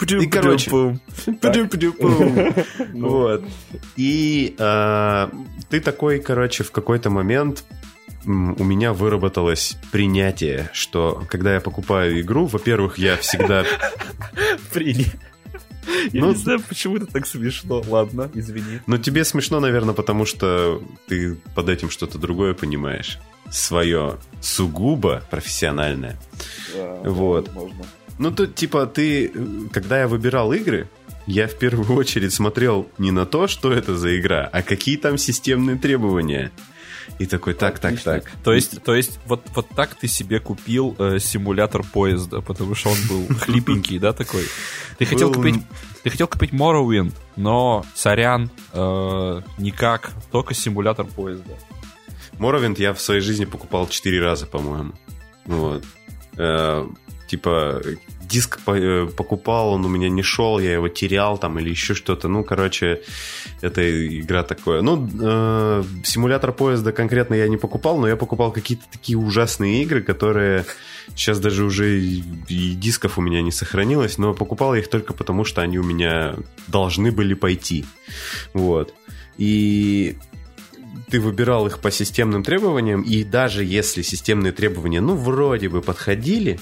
[0.00, 0.70] И, короче,
[2.92, 3.44] вот.
[3.96, 5.30] И а,
[5.70, 7.64] ты такой, короче, в какой-то момент
[8.26, 13.64] у меня выработалось принятие, что когда я покупаю игру, во-первых, я всегда...
[14.72, 15.12] Принятие.
[16.12, 17.82] Я ну, не знаю, почему это так смешно.
[17.86, 18.80] Ладно, извини.
[18.86, 23.18] Но тебе смешно, наверное, потому что ты под этим что-то другое понимаешь.
[23.50, 26.18] Свое сугубо профессиональное.
[26.74, 27.48] Да, вот.
[27.48, 27.84] Возможно.
[28.18, 29.32] Ну, тут, типа, ты,
[29.72, 30.88] когда я выбирал игры,
[31.26, 35.18] я в первую очередь смотрел не на то, что это за игра, а какие там
[35.18, 36.52] системные требования.
[37.18, 38.30] И такой, так, так, так.
[38.42, 42.90] То есть, то есть вот, вот так ты себе купил э, симулятор поезда, потому что
[42.90, 44.44] он был хлипенький, да, такой?
[44.98, 45.62] Ты хотел купить,
[46.02, 51.52] ты хотел купить Morrowind, но, сорян, э, никак, только симулятор поезда.
[52.38, 54.92] Morrowind я в своей жизни покупал четыре раза, по-моему.
[55.46, 55.84] Вот.
[56.36, 56.84] Э,
[57.28, 57.80] типа,
[58.28, 62.28] диск э, покупал, он у меня не шел, я его терял там или еще что-то.
[62.28, 63.02] Ну, короче,
[63.60, 63.82] это
[64.18, 64.82] игра такое.
[64.82, 70.02] Ну, э, симулятор поезда конкретно я не покупал, но я покупал какие-то такие ужасные игры,
[70.02, 70.64] которые
[71.14, 72.22] сейчас даже уже и,
[72.74, 76.36] дисков у меня не сохранилось, но покупал я их только потому, что они у меня
[76.68, 77.84] должны были пойти.
[78.52, 78.94] Вот.
[79.36, 80.16] И
[81.10, 86.58] ты выбирал их по системным требованиям, и даже если системные требования, ну, вроде бы подходили,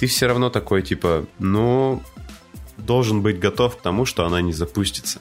[0.00, 2.02] ты все равно такой, типа, ну,
[2.78, 5.20] должен быть готов к тому, что она не запустится.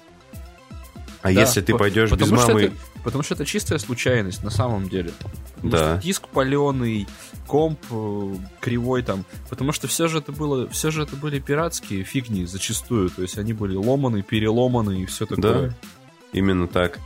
[1.21, 2.61] А да, если ты пойдешь без мамы...
[2.63, 5.11] Это, потому что это чистая случайность на самом деле.
[5.55, 5.77] Потому да.
[5.77, 7.09] что диск паленый,
[7.45, 9.25] комп э, кривой там.
[9.49, 13.09] Потому что все же это было, все же это были пиратские фигни зачастую.
[13.09, 15.69] То есть они были ломаны, переломаны и все такое.
[15.69, 15.75] Да,
[16.31, 16.99] именно так.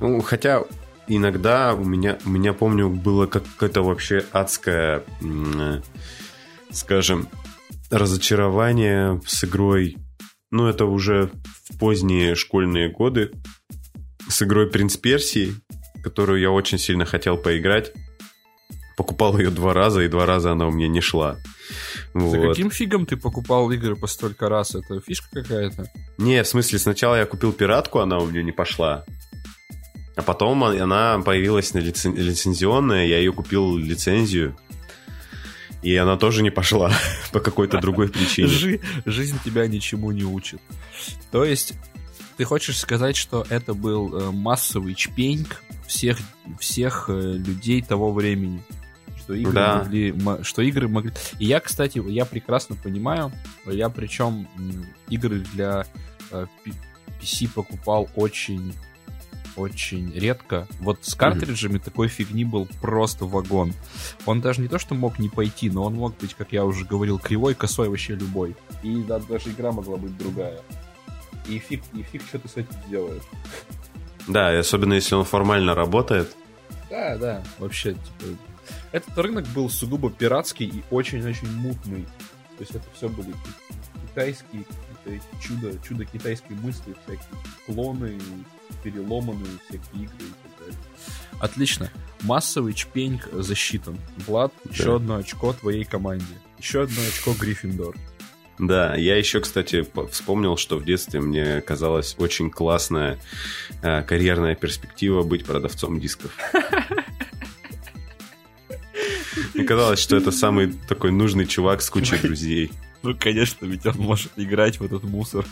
[0.00, 0.64] Ну, хотя
[1.08, 5.02] иногда у меня, у меня помню, было какое-то вообще адское
[6.70, 7.28] скажем,
[7.90, 9.96] разочарование с игрой,
[10.50, 11.30] ну, это уже
[11.68, 13.32] в поздние школьные годы,
[14.28, 15.54] с игрой «Принц Персии»,
[16.02, 17.92] которую я очень сильно хотел поиграть.
[18.96, 21.36] Покупал ее два раза, и два раза она у меня не шла.
[22.14, 22.30] Вот.
[22.30, 24.74] За каким фигом ты покупал игры по столько раз?
[24.74, 25.90] Это фишка какая-то?
[26.16, 29.04] Не, в смысле, сначала я купил пиратку, она у меня не пошла.
[30.16, 32.14] А потом она появилась на лицен...
[32.14, 34.56] лицензионная, я ее купил лицензию.
[35.86, 36.90] И она тоже не пошла
[37.32, 38.48] по какой-то другой причине.
[38.48, 40.60] Жи- жизнь тебя ничему не учит.
[41.30, 41.74] То есть,
[42.36, 46.18] ты хочешь сказать, что это был э, массовый чпеньк всех,
[46.58, 48.64] всех э, людей того времени?
[49.16, 49.78] Что игры, да.
[49.78, 51.12] могли, что игры могли...
[51.38, 53.30] И я, кстати, я прекрасно понимаю,
[53.64, 54.48] я причем
[55.08, 55.86] игры для
[56.32, 56.46] э,
[57.22, 58.74] PC покупал очень
[59.56, 60.66] очень редко.
[60.80, 61.84] Вот с картриджами mm-hmm.
[61.84, 63.72] такой фигни был просто вагон.
[64.26, 66.84] Он даже не то, что мог не пойти, но он мог быть, как я уже
[66.84, 68.54] говорил, кривой, косой, вообще любой.
[68.82, 70.60] И да, даже игра могла быть другая.
[71.48, 73.22] И фиг, и фиг, что ты с этим сделаешь.
[74.28, 76.36] Да, и особенно если он формально работает.
[76.90, 78.36] Да, да, вообще, типа,
[78.92, 82.04] этот рынок был сугубо пиратский и очень-очень мутный.
[82.56, 83.34] То есть это все были
[84.08, 84.64] китайские
[85.40, 87.26] чудо, чудо китайской мысли, всякие
[87.66, 88.18] клоны,
[88.82, 90.76] переломанные всякие игры и так далее.
[91.40, 91.90] Отлично.
[92.22, 93.98] Массовый чпеньк засчитан.
[94.26, 94.94] Влад, еще Да.
[94.96, 96.24] одно очко твоей команде.
[96.58, 97.94] Еще одно очко Гриффиндор.
[98.58, 103.18] Да, я еще, кстати, по- вспомнил, что в детстве мне казалась очень классная
[103.82, 106.32] э, карьерная перспектива быть продавцом дисков.
[109.52, 112.72] Мне казалось, что это самый такой нужный чувак с кучей друзей.
[113.02, 115.44] Ну, конечно, ведь он может играть в этот мусор.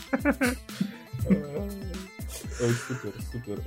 [2.61, 3.59] Ой, супер, супер.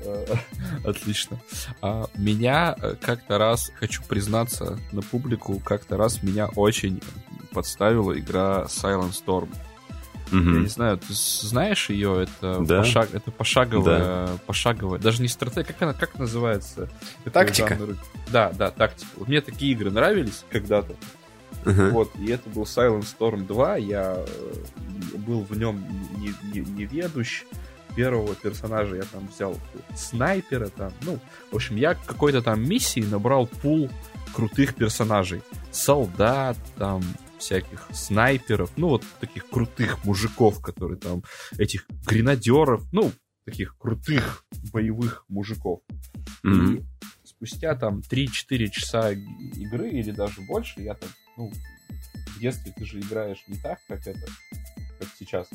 [0.85, 1.39] Отлично.
[1.83, 7.01] А, Меня э, как-то раз, хочу признаться на публику, как-то раз меня очень
[7.53, 9.49] подставила игра Silent Storm.
[10.31, 10.63] Я Мгм.
[10.63, 12.25] не знаю, ты знаешь ее?
[12.25, 12.83] Это, Да.
[12.83, 16.91] пошаг- это пошаговая, пошаговая, даже не стратегия, как она, как называется?
[17.25, 17.75] Это Тактика?
[17.75, 17.97] жанр-
[18.31, 19.09] Да, да, тактика.
[19.17, 20.95] Вот мне такие игры нравились когда-то.
[21.65, 21.89] Ага.
[21.91, 23.77] Вот, и это был Silent Storm 2.
[23.77, 25.83] Я э, был в нем
[26.19, 27.45] не, не, не ведущ.
[27.99, 29.59] Первого персонажа я там взял
[29.97, 30.93] снайпера там.
[31.03, 31.19] Ну,
[31.51, 33.91] в общем, я какой-то там миссии набрал пул
[34.33, 35.43] крутых персонажей.
[35.73, 37.03] Солдат, там,
[37.41, 41.25] всяких снайперов, ну, вот таких крутых мужиков, которые там,
[41.59, 43.11] этих гренадеров, ну,
[43.45, 45.81] таких крутых боевых мужиков.
[46.45, 46.77] Мгм.
[46.77, 46.83] И
[47.25, 51.51] спустя там 3-4 часа иг- игры или даже больше, я там, ну,
[52.37, 54.25] в детстве ты же играешь не так, как это,
[55.01, 55.49] как сейчас.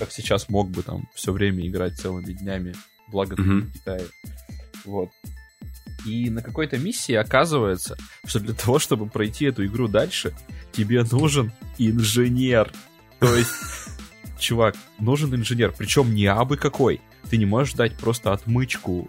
[0.00, 2.74] Как сейчас мог бы там все время играть целыми днями,
[3.08, 3.60] благо ты Мгм.
[3.66, 4.06] в Китае.
[4.86, 5.10] Вот.
[6.06, 10.34] И на какой-то миссии оказывается, что для того, чтобы пройти эту игру дальше,
[10.72, 12.72] тебе нужен инженер.
[13.18, 13.50] То есть,
[14.38, 17.02] чувак, нужен инженер, причем не абы какой.
[17.30, 19.08] Ты не можешь дать просто отмычку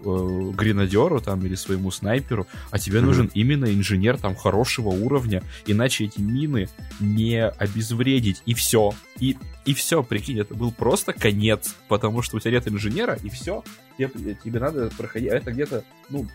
[0.52, 3.06] э, гренадеру там или своему снайперу, а тебе Мгм.
[3.08, 6.68] нужен именно инженер там хорошего уровня, иначе эти мины
[7.00, 8.92] не обезвредить, и все.
[9.18, 13.28] И, и все, прикинь, это был просто конец, потому что у тебя нет инженера, и
[13.28, 13.64] все,
[13.98, 16.26] тебе, тебе надо проходить, а это где-то, ну,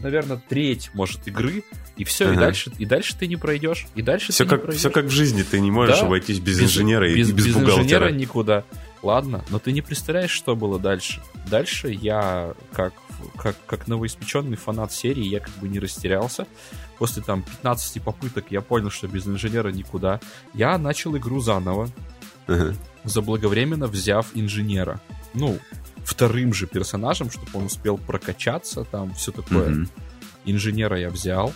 [0.00, 1.64] наверное, треть, может, игры,
[1.96, 2.40] и все, и Ага.
[2.40, 4.80] дальше, и дальше ты не пройдешь, и дальше Все ты не как, пройдешь.
[4.80, 6.06] все как в жизни, ты не можешь Да.
[6.06, 7.82] обойтись без, Без- инженера без, и без, без бухгалтера.
[7.82, 8.64] инженера никуда.
[9.08, 11.22] Ладно, но ты не представляешь, что было дальше.
[11.46, 12.92] Дальше я, как,
[13.38, 16.46] как, как новоиспеченный фанат серии, я как бы не растерялся.
[16.98, 20.20] После там 15 попыток я понял, что без инженера никуда.
[20.52, 21.88] Я начал игру заново,
[22.48, 22.74] Ага.
[23.04, 25.00] заблаговременно взяв инженера.
[25.32, 25.58] Ну,
[26.04, 29.70] вторым же персонажем, чтобы он успел прокачаться, там все такое.
[29.70, 29.88] Мгм.
[30.44, 31.54] Инженера я взял,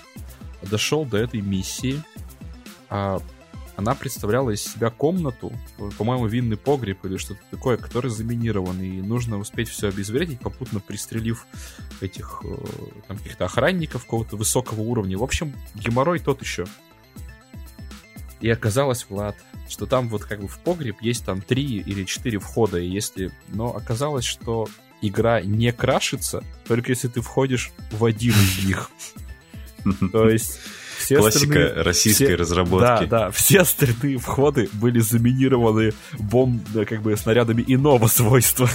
[0.62, 2.02] дошел до этой миссии.
[2.88, 3.20] а,
[3.82, 5.52] она представляла из себя комнату,
[5.98, 11.46] по-моему, винный погреб или что-то такое, который заминирован, и нужно успеть все обезвредить, попутно пристрелив
[12.00, 12.56] этих э,
[13.08, 15.18] там каких-то охранников какого-то высокого уровня.
[15.18, 16.64] В общем, геморрой тот еще.
[18.40, 19.36] И оказалось, Влад,
[19.68, 23.32] что там вот как бы в погреб есть там три или четыре входа, и если...
[23.48, 24.68] Но оказалось, что
[25.00, 28.90] игра не крашится, только если ты входишь в один из них.
[30.12, 30.58] То есть
[31.14, 33.04] все Классика остальные- российской все- разработки.
[33.04, 38.68] Да, да, все остальные входы были заминированы бомб, как бы снарядами иного свойства,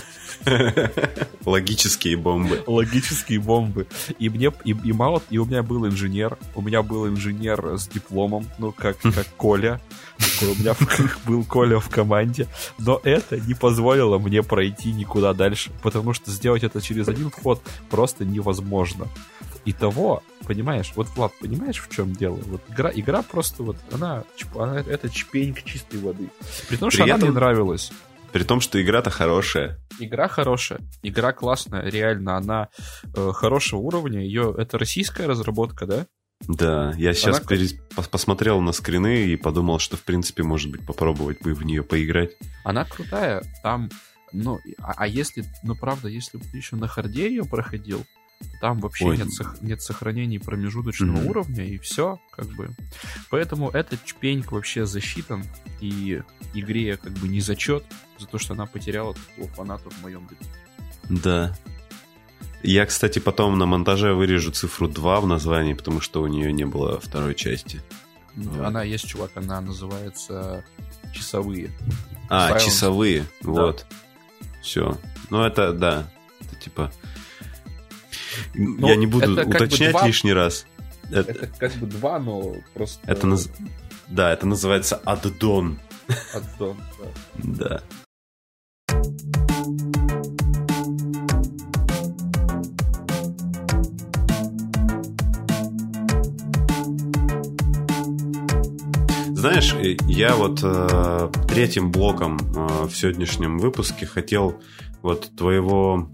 [1.45, 2.63] Логические бомбы.
[2.67, 3.88] логические бомбы.
[4.19, 7.88] И мне, и, и мало, и у меня был инженер, у меня был инженер с
[7.88, 9.79] дипломом, ну как, как Коля,
[10.17, 10.75] Такой у меня
[11.25, 16.63] был Коля в команде, но это не позволило мне пройти никуда дальше, потому что сделать
[16.63, 19.07] это через один вход просто невозможно.
[19.70, 22.36] Итого, понимаешь, вот, Влад, понимаешь, в чем дело?
[22.45, 24.24] Вот игра, игра просто вот, она,
[24.55, 26.30] она- это чпеньк чистой воды.
[26.70, 27.91] При том, что При она мне этом- нравилась.
[28.32, 29.78] При том, что игра-то хорошая.
[29.99, 32.70] Игра хорошая, игра классная, реально, она
[33.13, 34.22] э, хорошего уровня.
[34.22, 36.05] Ее это российская разработка, да?
[36.47, 40.72] Да, я сейчас Она- перес- пос- посмотрел на скрины и подумал, что, в принципе, может
[40.72, 42.32] быть, попробовать бы в нее поиграть.
[42.63, 43.89] Она крутая, там,
[44.32, 48.05] ну, а, а если, ну, правда, если бы ты еще на харде ее проходил,
[48.61, 49.17] там вообще Ой.
[49.17, 51.27] нет, сох- нет сохранений промежуточного Мгм.
[51.27, 52.69] уровня, и все, как бы.
[53.29, 55.43] Поэтому этот чпеньк вообще засчитан,
[55.79, 56.21] и
[56.53, 57.83] игре как бы не зачет
[58.17, 60.51] за то, что она потеряла такого фаната в моем детстве.
[61.09, 61.55] Да.
[62.63, 66.65] Я, кстати, потом на монтаже вырежу цифру 2 в названии, потому что у нее не
[66.65, 67.81] было второй части.
[68.35, 68.65] Вот.
[68.65, 70.63] Она есть, чувак, она называется
[71.13, 71.71] «Часовые».
[72.29, 72.65] А, Silence.
[72.65, 73.25] часовые.
[73.41, 73.85] Вот.
[74.61, 74.97] Все.
[75.29, 76.09] Ну, это, да.
[76.41, 76.91] Это типа...
[78.55, 80.65] Я не буду Ну, как бы уточнять два- лишний раз.
[81.11, 82.99] Это, Это как бы два, но просто...
[83.09, 83.49] это наз-
[84.09, 85.79] Да, это называется аддон.
[86.33, 86.77] аддон,
[87.38, 87.81] да.
[87.81, 87.81] Да.
[99.33, 99.75] знаешь,
[100.07, 104.59] я вот э, третьим блоком э, в сегодняшнем выпуске хотел
[105.01, 106.09] вот твоего,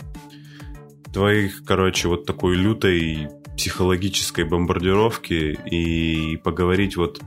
[1.13, 7.21] твоих, короче, вот такой лютой психологической бомбардировки и поговорить вот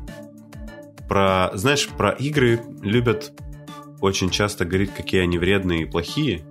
[1.09, 3.33] про, знаешь, про игры любят
[4.01, 6.45] очень часто говорить, какие они вредные и плохие.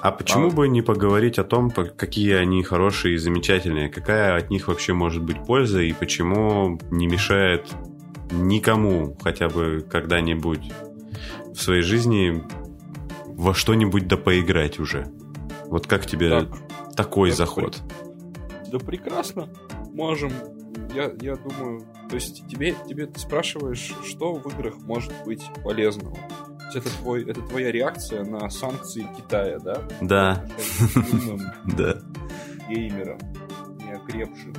[0.00, 0.50] А почему а...
[0.50, 5.22] бы не поговорить о том, какие они хорошие и замечательные, какая от них вообще может
[5.22, 7.66] быть польза и почему не мешает
[8.30, 10.70] никому хотя бы когда-нибудь
[11.54, 12.42] в своей жизни
[13.38, 15.06] во что-нибудь да поиграть уже.
[15.66, 16.48] Вот как тебе так,
[16.96, 17.80] такой так, заход?
[18.70, 19.48] Да прекрасно.
[19.94, 20.32] Можем.
[20.92, 26.18] Я, я думаю, то есть тебе, тебе ты спрашиваешь, что в играх может быть полезного
[26.74, 29.82] это, твой, это твоя реакция на санкции Китая, да?
[30.00, 30.44] Да.
[31.76, 31.94] Да.
[32.68, 33.18] Геймерам,
[33.78, 34.52] неокрепшим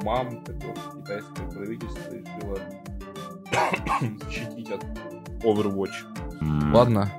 [0.00, 2.58] умам, которых китайское правительство решило
[4.24, 4.84] защитить от
[5.44, 6.72] Overwatch.
[6.72, 7.10] Ладно.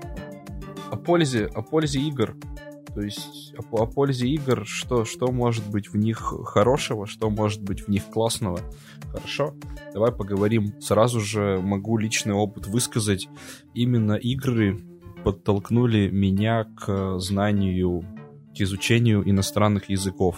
[0.92, 2.36] О пользе, о пользе игр.
[2.94, 7.62] То есть о, о пользе игр, что, что может быть в них хорошего, что может
[7.62, 8.60] быть в них классного.
[9.12, 9.54] Хорошо,
[9.94, 10.74] давай поговорим.
[10.80, 13.28] Сразу же могу личный опыт высказать.
[13.74, 14.80] Именно игры
[15.24, 18.06] подтолкнули меня к знанию,
[18.56, 20.38] к изучению иностранных языков.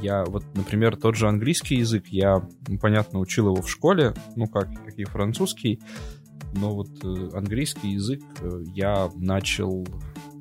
[0.00, 2.46] Я вот, например, тот же английский язык, я,
[2.80, 5.80] понятно, учил его в школе, ну как, как и французский,
[6.54, 9.86] но вот э, английский язык э, я начал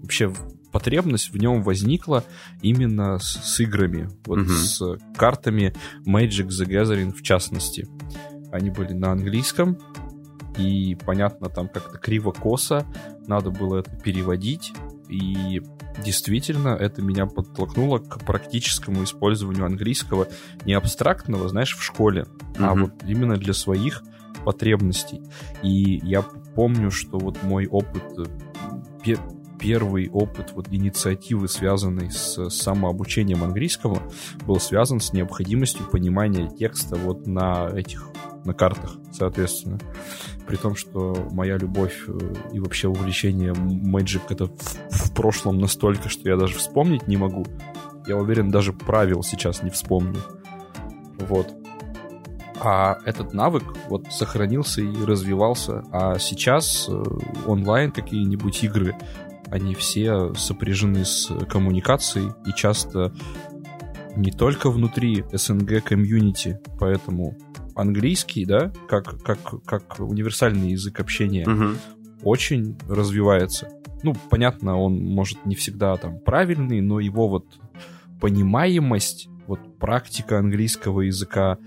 [0.02, 0.34] вообще
[0.72, 2.26] потребность в нем возникла
[2.62, 4.48] именно с, с играми, вот mm-hmm.
[4.48, 5.74] с картами
[6.06, 7.88] Magic the Gathering в частности.
[8.52, 9.78] Они были на английском,
[10.58, 12.86] и понятно, там как-то криво-косо,
[13.28, 14.74] надо было это переводить,
[15.10, 15.62] и
[16.04, 20.28] действительно это меня подтолкнуло к практическому использованию английского,
[20.66, 22.66] не абстрактного, знаешь, в школе, mm-hmm.
[22.66, 24.04] а вот именно для своих
[24.44, 25.22] потребностей.
[25.62, 26.22] И я
[26.56, 29.16] помню, что вот мой опыт э,
[29.64, 34.02] первый опыт вот инициативы, связанной с самообучением английского,
[34.46, 38.10] был связан с необходимостью понимания текста вот на этих,
[38.44, 39.80] на картах, соответственно.
[40.46, 46.10] При том, что моя любовь э, и вообще увлечение Magic это в, в прошлом настолько,
[46.10, 47.46] что я даже вспомнить не могу.
[48.06, 50.20] Я уверен, даже правил сейчас не вспомню.
[51.20, 51.63] Вот.
[52.60, 55.84] А этот навык вот сохранился и развивался.
[55.92, 57.04] А сейчас э,
[57.46, 58.96] онлайн какие-нибудь игры
[59.50, 63.14] они все сопряжены с коммуникацией и часто
[64.16, 67.38] не только внутри СНГ комьюнити, поэтому
[67.76, 71.76] английский, да, как, как, как универсальный язык общения, угу.
[72.24, 73.70] очень развивается.
[74.04, 77.46] Ну, понятно, он может не всегда там правильный, но его вот
[78.20, 81.58] понимаемость, вот практика английского языка,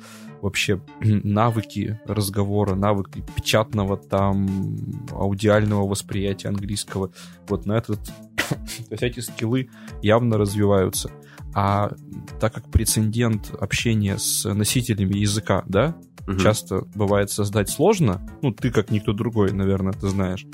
[0.47, 4.77] вообще навыки разговора, навыки печатного там,
[5.11, 7.11] аудиального восприятия английского,
[7.49, 8.05] вот на этот,
[8.37, 8.57] то
[8.91, 9.69] есть эти скиллы
[10.03, 11.11] явно развиваются.
[11.53, 11.93] А
[12.39, 16.39] так как прецедент общения с носителями языка, да, угу.
[16.39, 20.47] часто бывает создать сложно, ну, ты как никто другой, наверное, ты знаешь,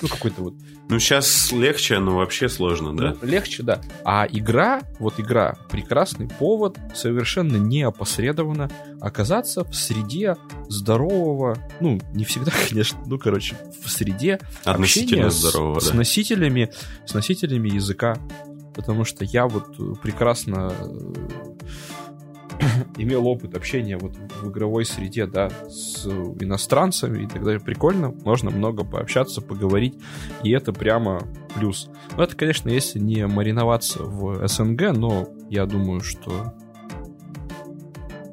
[0.00, 0.54] ну, какой-то вот...
[0.88, 3.16] Ну, сейчас легче, но вообще сложно, да?
[3.20, 3.80] Ну, легче, да.
[4.04, 8.70] А игра, вот игра, прекрасный повод совершенно неопосредованно
[9.00, 10.36] оказаться в среде
[10.68, 15.90] здорового, ну, не всегда, конечно, ну, короче, в среде общения здорового, с, да.
[15.90, 16.72] с носителями,
[17.06, 18.16] с носителями языка.
[18.74, 20.72] Потому что я вот прекрасно
[22.96, 27.60] имел опыт общения вот в игровой среде, да, с иностранцами и так далее.
[27.60, 29.94] Прикольно, можно много пообщаться, поговорить,
[30.42, 31.22] и это прямо
[31.54, 31.88] плюс.
[32.16, 36.54] Ну, это, конечно, если не мариноваться в СНГ, но я думаю, что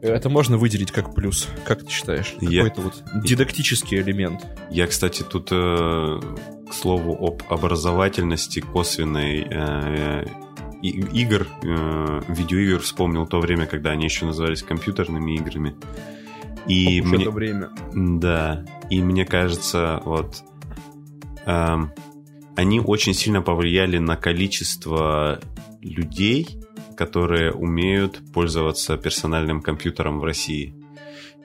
[0.01, 1.47] это можно выделить как плюс.
[1.65, 2.35] Как ты считаешь?
[2.39, 2.63] Я...
[2.63, 4.45] Какой-то вот дидактический элемент.
[4.69, 6.19] Я, кстати, тут, э,
[6.69, 10.25] к слову, об образовательности косвенной э,
[10.89, 15.75] игр, э, видеоигр вспомнил то время, когда они еще назывались компьютерными играми.
[16.67, 17.29] И Ох, мне...
[17.29, 17.69] время.
[17.93, 18.65] Да.
[18.89, 20.43] И мне кажется, вот
[21.45, 21.77] э,
[22.55, 25.39] они очень сильно повлияли на количество
[25.81, 26.47] людей,
[26.95, 30.73] которые умеют пользоваться персональным компьютером в России.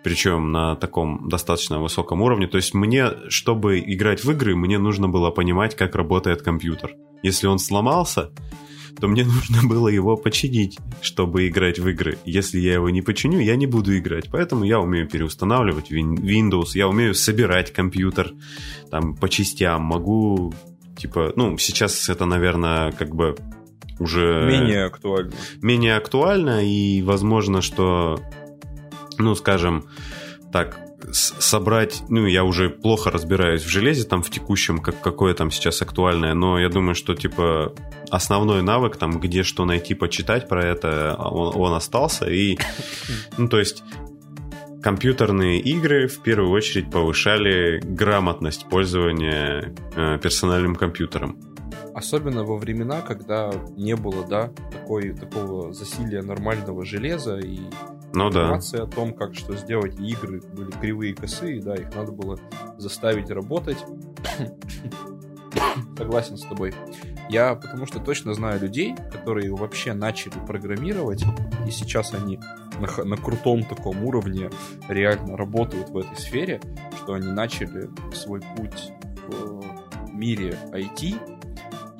[0.03, 2.47] Причем на таком достаточно высоком уровне.
[2.47, 6.95] То есть мне, чтобы играть в игры, мне нужно было понимать, как работает компьютер.
[7.23, 8.31] Если он сломался,
[8.99, 12.19] то мне нужно было его починить, чтобы играть в игры.
[12.25, 14.31] Если я его не починю, я не буду играть.
[14.31, 18.33] Поэтому я умею переустанавливать Windows, я умею собирать компьютер
[18.91, 20.53] там по частям, могу
[21.01, 23.37] типа, ну, сейчас это, наверное, как бы
[23.99, 24.47] уже...
[24.47, 25.33] Менее актуально.
[25.63, 28.21] Менее актуально, и возможно, что,
[29.19, 29.87] ну, скажем,
[30.53, 30.81] так,
[31.13, 35.83] собрать, ну, я уже плохо разбираюсь в железе, там, в текущем, как, какое там сейчас
[35.83, 37.75] актуальное, но я думаю, что, типа,
[38.11, 42.59] основной навык, там, где что найти, почитать про это, он, он остался, и,
[43.39, 43.83] ну, то есть,
[44.83, 51.39] компьютерные игры в первую очередь повышали грамотность пользования э, персональным компьютером.
[51.95, 57.61] Особенно во времена, когда не было, да, такой, такого засилия нормального железа и
[58.13, 58.85] ну, информации да.
[58.85, 59.99] о том, как что сделать.
[59.99, 62.39] игры были кривые, косые, да, их надо было
[62.77, 63.79] заставить работать.
[65.97, 66.75] Согласен с тобой.
[67.29, 71.25] Я потому что точно знаю людей, которые вообще начали программировать,
[71.67, 72.41] и сейчас они
[72.81, 74.51] на, на крутом таком уровне
[74.89, 76.61] реально работают в этой сфере,
[76.97, 78.91] что они начали свой путь
[79.29, 81.40] в мире IT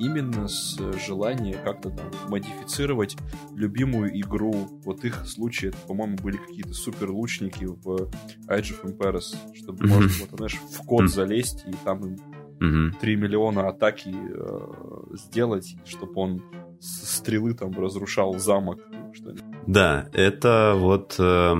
[0.01, 3.15] именно с желания как-то там модифицировать
[3.55, 4.67] любимую игру.
[4.83, 8.09] Вот их случаи, это, по-моему, были какие-то супер лучники в
[8.47, 9.87] Age of Empires, чтобы mm-hmm.
[9.87, 11.07] можно вот, знаешь, в код mm-hmm.
[11.07, 12.17] залезть и там им
[12.59, 12.99] mm-hmm.
[12.99, 16.43] 3 миллиона атаки э, сделать, чтобы он
[16.79, 18.79] с стрелы там разрушал замок.
[19.67, 21.15] Да, это вот...
[21.19, 21.55] Э,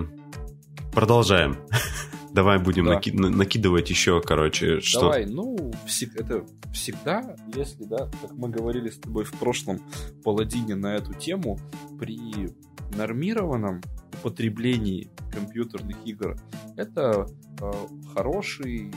[0.92, 1.58] продолжаем.
[2.34, 2.96] Давай будем да.
[2.96, 5.02] наки- накидывать еще, короче, что...
[5.02, 5.72] Давай, ну,
[6.16, 9.82] это всегда, если, да, как мы говорили с тобой в прошлом
[10.24, 11.60] паладине на эту тему,
[12.00, 12.50] при
[12.96, 13.82] нормированном
[14.14, 16.38] употреблении компьютерных игр,
[16.78, 17.26] это
[17.60, 17.72] э,
[18.14, 18.92] хороший,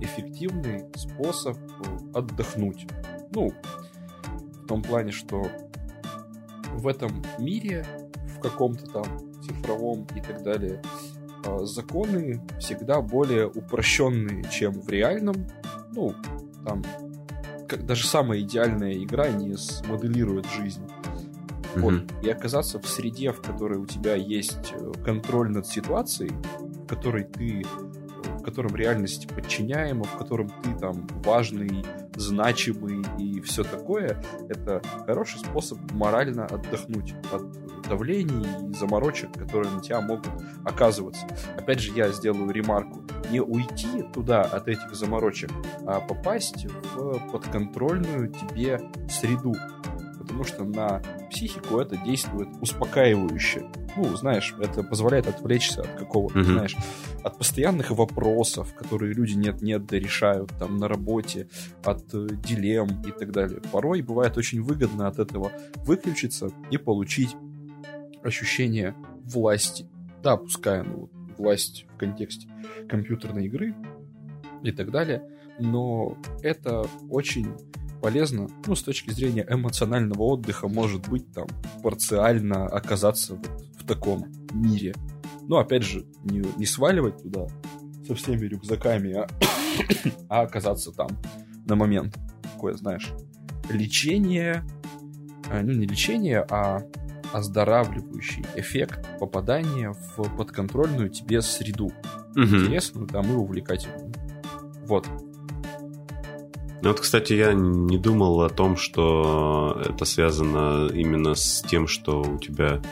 [0.00, 1.56] эффективный способ
[2.14, 2.86] отдохнуть.
[3.32, 3.52] Ну,
[4.62, 5.46] в том плане, что
[6.74, 7.86] в этом мире,
[8.36, 9.04] в каком-то там
[9.42, 10.82] цифровом и так далее,
[11.62, 15.46] законы всегда более упрощенные, чем в реальном.
[15.94, 16.14] Ну,
[16.64, 16.82] там,
[17.68, 20.82] как даже самая идеальная игра не смоделирует жизнь.
[21.74, 21.80] Mm-hmm.
[21.80, 22.24] Вот.
[22.24, 27.24] И оказаться в среде, в которой у тебя есть э, контроль над ситуацией, в которой
[27.24, 27.64] ты
[28.42, 31.84] в котором реальность подчиняема, в котором ты там важный,
[32.16, 37.42] значимый и все такое, это хороший способ морально отдохнуть от
[37.88, 40.28] давлений и заморочек, которые на тебя могут
[40.64, 41.26] оказываться.
[41.56, 43.02] Опять же, я сделаю ремарку.
[43.30, 45.50] Не уйти туда от этих заморочек,
[45.86, 49.54] а попасть в подконтрольную тебе среду.
[50.18, 53.66] Потому что на психику это действует успокаивающе.
[53.96, 56.44] Ну, знаешь, это позволяет отвлечься от какого-то, mm-hmm.
[56.44, 56.76] знаешь,
[57.22, 61.48] от постоянных вопросов, которые люди нет-нет да решают там на работе,
[61.84, 63.60] от э, дилемм и так далее.
[63.70, 65.52] Порой бывает очень выгодно от этого
[65.84, 67.36] выключиться и получить
[68.22, 69.86] ощущение власти.
[70.22, 72.48] Да, пускай ну, власть в контексте
[72.88, 73.74] компьютерной игры
[74.62, 75.22] и так далее,
[75.58, 77.48] но это очень
[78.00, 81.46] полезно, ну, с точки зрения эмоционального отдыха, может быть, там,
[81.82, 83.48] парциально оказаться вот
[83.82, 84.94] в таком мире.
[85.48, 87.46] Но, опять же, не, не сваливать туда
[88.06, 89.28] со всеми рюкзаками, а,
[90.28, 91.08] а оказаться там
[91.66, 92.18] на момент.
[92.42, 93.12] Такое, знаешь,
[93.70, 94.64] лечение,
[95.50, 96.82] а, ну, не лечение, а
[97.32, 101.86] оздоравливающий эффект попадания в подконтрольную тебе среду.
[102.36, 102.42] Угу.
[102.42, 104.12] Интересную там и увлекательную.
[104.86, 105.06] Вот.
[106.82, 112.20] Ну вот, кстати, я не думал о том, что это связано именно с тем, что
[112.22, 112.82] у тебя...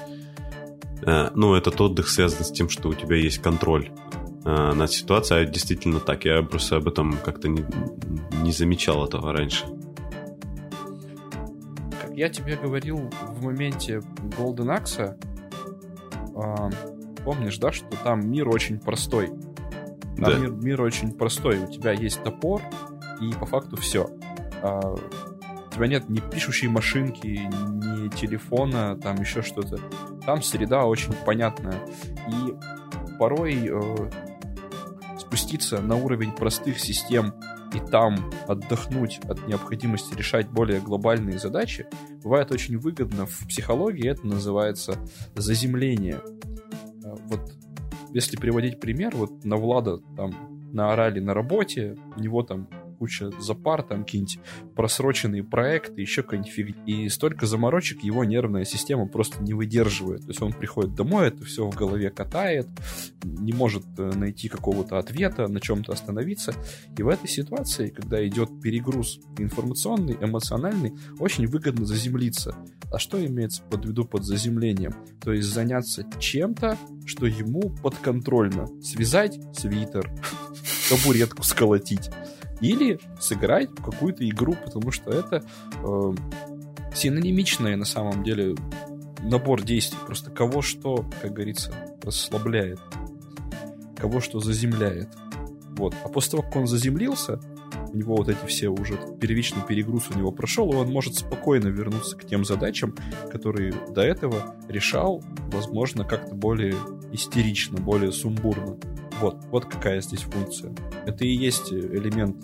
[1.06, 3.90] Э, ну, этот отдых связан с тем, что у тебя есть контроль
[4.44, 5.42] э, над ситуацией.
[5.42, 6.24] А действительно так.
[6.24, 7.64] Я просто об этом как-то не,
[8.42, 9.66] не замечал этого раньше
[12.20, 14.02] я тебе говорил в моменте
[14.36, 15.16] Golden Axe,
[16.36, 16.70] э,
[17.24, 19.28] помнишь, да, что там мир очень простой.
[20.18, 20.36] Там да.
[20.36, 21.60] мир, мир очень простой.
[21.60, 22.60] У тебя есть топор,
[23.22, 24.10] и по факту все.
[25.80, 29.78] Тебя нет ни пишущей машинки, ни телефона, там еще что-то.
[30.26, 31.80] Там среда очень понятная.
[32.28, 32.54] И
[33.18, 34.10] порой э,
[35.18, 37.32] спуститься на уровень простых систем
[37.72, 41.86] и там отдохнуть от необходимости решать более глобальные задачи,
[42.22, 43.24] бывает очень выгодно.
[43.24, 44.98] В психологии это называется
[45.34, 46.20] заземление.
[47.06, 47.54] А, вот
[48.12, 50.34] если приводить пример, вот на Влада там
[50.74, 52.68] наорали на работе, у него там
[53.00, 54.40] куча запар, там какие-нибудь
[54.76, 56.84] просроченные проекты, еще какая-нибудь фигня.
[56.84, 60.20] И столько заморочек его нервная система просто не выдерживает.
[60.20, 62.68] То есть он приходит домой, это все в голове катает,
[63.24, 66.52] не может э, найти какого-то ответа, на чем-то остановиться.
[66.98, 72.54] И в этой ситуации, когда идет перегруз информационный, эмоциональный, очень выгодно заземлиться.
[72.92, 74.92] А что имеется под виду под заземлением?
[75.22, 78.66] То есть заняться чем-то, что ему подконтрольно.
[78.82, 80.10] Связать свитер,
[80.90, 82.10] табуретку сколотить
[82.60, 85.44] или сыграть в какую-то игру, потому что это
[85.82, 86.12] э,
[86.94, 88.54] синонимичное на самом деле
[89.22, 89.98] набор действий.
[90.06, 91.72] Просто кого что, как говорится,
[92.02, 92.80] расслабляет.
[93.96, 95.08] кого что заземляет.
[95.76, 95.94] Вот.
[96.04, 97.40] А после того, как он заземлился,
[97.92, 101.68] у него вот эти все уже первичный перегруз у него прошел, и он может спокойно
[101.68, 102.94] вернуться к тем задачам,
[103.30, 106.74] которые до этого решал, возможно, как-то более
[107.12, 108.76] истерично, более сумбурно.
[109.20, 110.74] Вот, вот какая здесь функция.
[111.06, 112.36] Это и есть элемент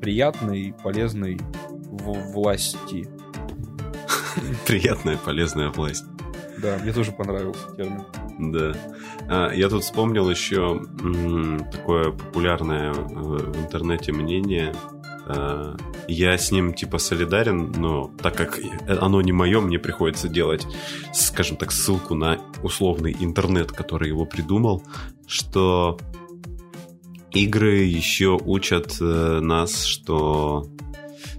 [0.00, 1.38] приятной, полезной
[1.90, 3.08] власти.
[4.66, 6.04] Приятная, полезная власть.
[6.58, 8.04] Да, мне тоже понравился термин.
[8.38, 8.72] Да.
[9.28, 10.82] А, я тут вспомнил еще
[11.70, 14.74] такое популярное в интернете мнение.
[15.26, 15.76] А,
[16.08, 18.58] я с ним типа солидарен, но так как
[18.88, 20.66] оно не мое, мне приходится делать,
[21.12, 24.82] скажем так, ссылку на условный интернет, который его придумал,
[25.26, 25.98] что
[27.30, 30.66] игры еще учат э, нас, что,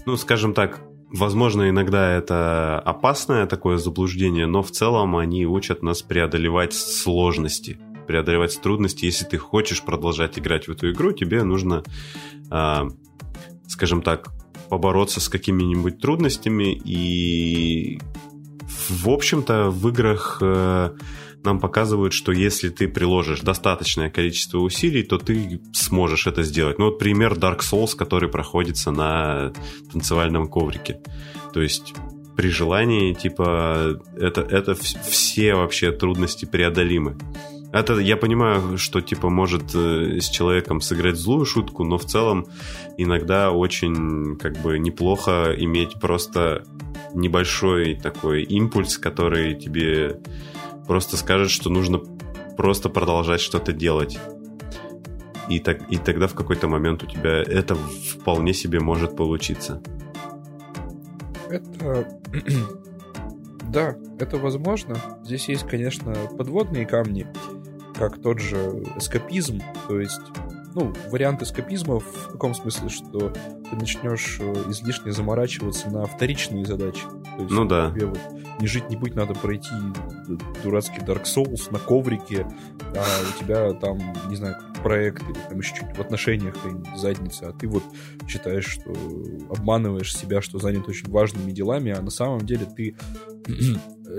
[0.05, 0.81] ну, скажем так,
[1.14, 7.77] Возможно, иногда это опасное такое заблуждение, но в целом они учат нас преодолевать сложности,
[8.07, 9.05] преодолевать трудности.
[9.05, 11.84] Если ты хочешь продолжать играть в эту игру, тебе нужно,
[12.49, 12.81] э,
[13.74, 14.30] скажем так,
[14.70, 16.80] побороться с какими-нибудь трудностями.
[16.86, 18.00] И,
[18.90, 20.91] в общем-то, в играх э,
[21.44, 26.78] нам показывают, что если ты приложишь достаточное количество усилий, то ты сможешь это сделать.
[26.78, 29.54] Ну вот пример Dark Souls, который проходится на
[29.91, 31.02] танцевальном коврике.
[31.52, 31.95] То есть
[32.38, 37.18] при желании, типа, это, это все вообще трудности преодолимы.
[37.74, 42.45] Это я понимаю, что типа может э, с человеком сыграть злую шутку, но в целом
[42.98, 46.66] иногда очень как бы неплохо иметь просто
[47.16, 50.20] небольшой такой импульс, который тебе
[50.86, 52.00] просто скажет, что нужно
[52.58, 54.20] просто продолжать что-то делать.
[55.50, 59.82] И, так, и тогда в какой-то момент у тебя это вполне себе может получиться.
[61.50, 62.08] Это...
[63.74, 64.95] да, это возможно.
[65.24, 67.28] Здесь есть, конечно, подводные камни,
[68.09, 70.19] как тот же эскапизм, то есть
[70.75, 77.03] ну, вариант эскапизма в таком смысле, что ты начнешь э, излишне заморачиваться на вторичные задачи.
[77.38, 77.91] То есть, ну да.
[77.91, 78.19] Тебе вот
[78.59, 79.69] не жить, не быть, надо пройти
[80.63, 82.47] дурацкий Dark Souls на коврике,
[82.95, 83.99] а у тебя там,
[84.30, 86.55] не знаю, проект или там еще чуть в отношениях
[86.95, 87.84] задница, а ты вот
[88.27, 88.91] считаешь, что
[89.49, 92.95] обманываешь себя, что занят очень важными делами, а на самом деле ты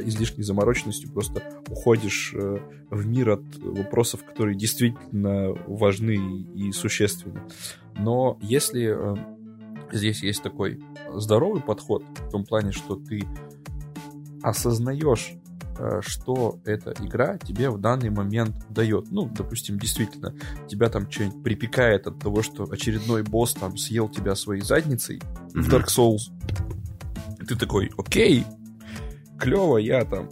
[0.06, 2.58] излишней замороченностью просто уходишь э,
[2.90, 6.16] в мир от вопросов, которые действительно важны
[6.54, 7.42] и существенны.
[7.96, 9.16] Но если э,
[9.92, 10.82] здесь есть такой
[11.12, 13.22] здоровый подход в том плане, что ты
[14.44, 15.32] осознаешь,
[15.78, 19.10] э, что эта игра тебе в данный момент дает.
[19.10, 20.34] Ну, допустим, действительно,
[20.68, 25.62] тебя там что-нибудь припекает от того, что очередной босс там съел тебя своей задницей mm-hmm.
[25.62, 26.30] в Dark Souls.
[27.40, 28.44] И ты такой, окей,
[29.38, 30.28] клево, я там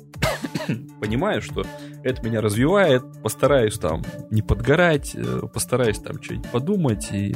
[1.00, 1.64] понимаю, что
[2.02, 7.08] это меня развивает, постараюсь там не подгорать, э, постараюсь там что-нибудь подумать.
[7.12, 7.34] И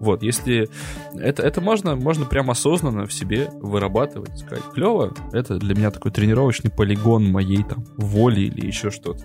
[0.00, 0.68] вот, если
[1.14, 6.12] это, это можно, можно прям осознанно в себе вырабатывать, сказать, клево, это для меня такой
[6.12, 9.24] тренировочный полигон моей там воли или еще что-то.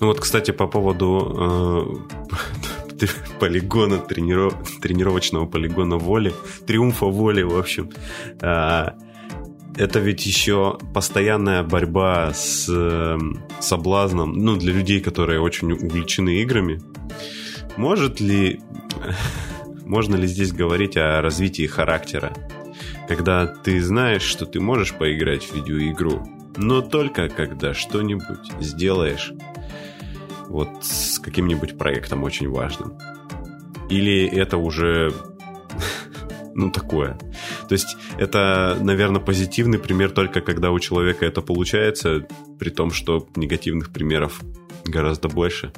[0.00, 1.98] Ну вот, кстати, по поводу
[3.00, 3.06] э,
[3.40, 4.54] полигона, трениров...
[4.80, 6.32] тренировочного полигона воли,
[6.66, 7.90] триумфа воли, в общем.
[8.40, 8.90] Э,
[9.78, 13.16] это ведь еще постоянная борьба с э,
[13.60, 16.82] соблазном, ну, для людей, которые очень увлечены играми.
[17.76, 18.60] Может ли,
[19.86, 22.32] можно ли здесь говорить о развитии характера?
[23.06, 29.32] Когда ты знаешь, что ты можешь поиграть в видеоигру, но только когда что-нибудь сделаешь
[30.48, 32.98] вот с каким-нибудь проектом очень важным.
[33.90, 35.14] Или это уже
[36.58, 37.16] ну, такое.
[37.68, 42.26] То есть это, наверное, позитивный пример только когда у человека это получается,
[42.58, 44.42] при том, что негативных примеров
[44.84, 45.72] гораздо больше.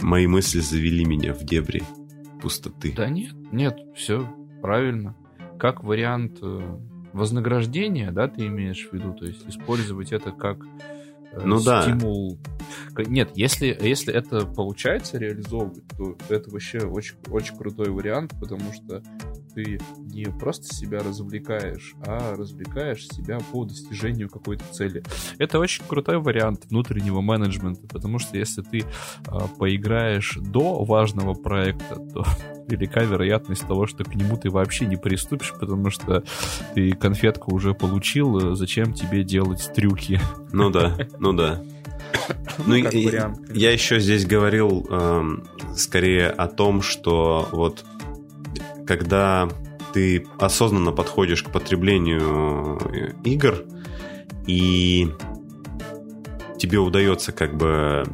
[0.00, 1.82] Мои мысли завели меня в дебри
[2.40, 2.94] пустоты.
[2.96, 4.26] Да нет, нет, все
[4.62, 5.14] правильно.
[5.58, 6.78] Как вариант э,
[7.12, 10.58] вознаграждения, да, ты имеешь в виду, то есть использовать это как
[11.32, 12.38] Э, ну, стимул.
[12.94, 13.04] Да.
[13.04, 19.02] Нет, если, если это получается реализовывать, то это вообще очень, очень крутой вариант, потому что
[19.54, 25.02] ты не просто себя развлекаешь, а развлекаешь себя по достижению какой-то цели.
[25.38, 28.82] Это очень крутой вариант внутреннего менеджмента, потому что если ты
[29.26, 32.24] а, поиграешь до важного проекта, то
[32.68, 36.22] велика вероятность того, что к нему ты вообще не приступишь, потому что
[36.74, 40.20] ты конфетку уже получил, зачем тебе делать трюки?
[40.52, 41.62] Ну да, ну да.
[42.58, 45.22] Ну, ну и, вариант, я еще здесь говорил э,
[45.76, 47.84] скорее о том, что вот
[48.86, 49.48] когда
[49.92, 53.64] ты осознанно подходишь к потреблению э, игр
[54.46, 55.08] и
[56.58, 58.04] тебе удается как бы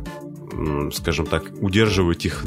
[0.93, 2.45] скажем так, удерживать их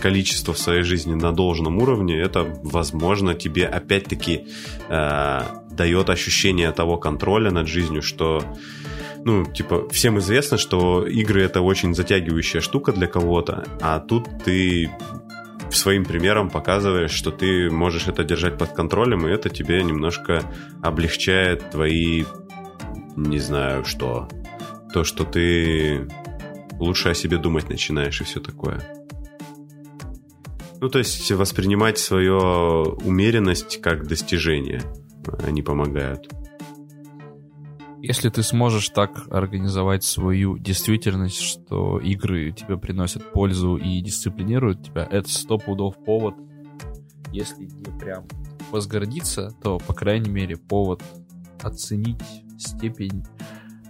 [0.00, 4.46] количество в своей жизни на должном уровне, это, возможно, тебе опять-таки
[4.88, 8.42] э, дает ощущение того контроля над жизнью, что
[9.28, 14.90] ну, типа, всем известно, что игры это очень затягивающая штука для кого-то, а тут ты
[15.70, 20.42] своим примером показываешь, что ты можешь это держать под контролем, и это тебе немножко
[20.82, 22.24] облегчает твои,
[23.16, 24.30] не знаю, что,
[24.94, 26.08] то, что ты
[26.78, 28.80] лучше о себе думать начинаешь и все такое.
[30.80, 32.38] Ну, то есть воспринимать свою
[33.04, 34.80] умеренность как достижение.
[35.46, 36.30] Они помогают.
[38.00, 45.06] Если ты сможешь так организовать свою действительность, что игры тебе приносят пользу и дисциплинируют тебя,
[45.10, 46.34] это сто пудов повод.
[47.32, 48.26] Если не прям
[48.70, 51.02] возгордиться, то, по крайней мере, повод
[51.62, 52.22] оценить
[52.56, 53.24] степень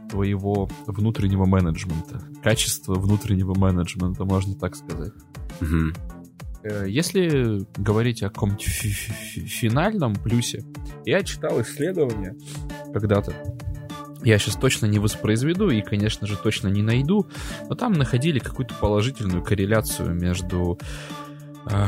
[0.09, 2.23] твоего внутреннего менеджмента.
[2.43, 5.13] Качество внутреннего менеджмента, можно так сказать.
[5.61, 6.87] Угу.
[6.87, 10.65] Если говорить о каком-нибудь финальном плюсе,
[11.05, 12.35] я читал исследование
[12.93, 13.35] когда-то
[14.23, 17.27] я сейчас точно не воспроизведу и, конечно же, точно не найду,
[17.69, 20.79] но там находили какую-то положительную корреляцию между
[21.67, 21.87] э,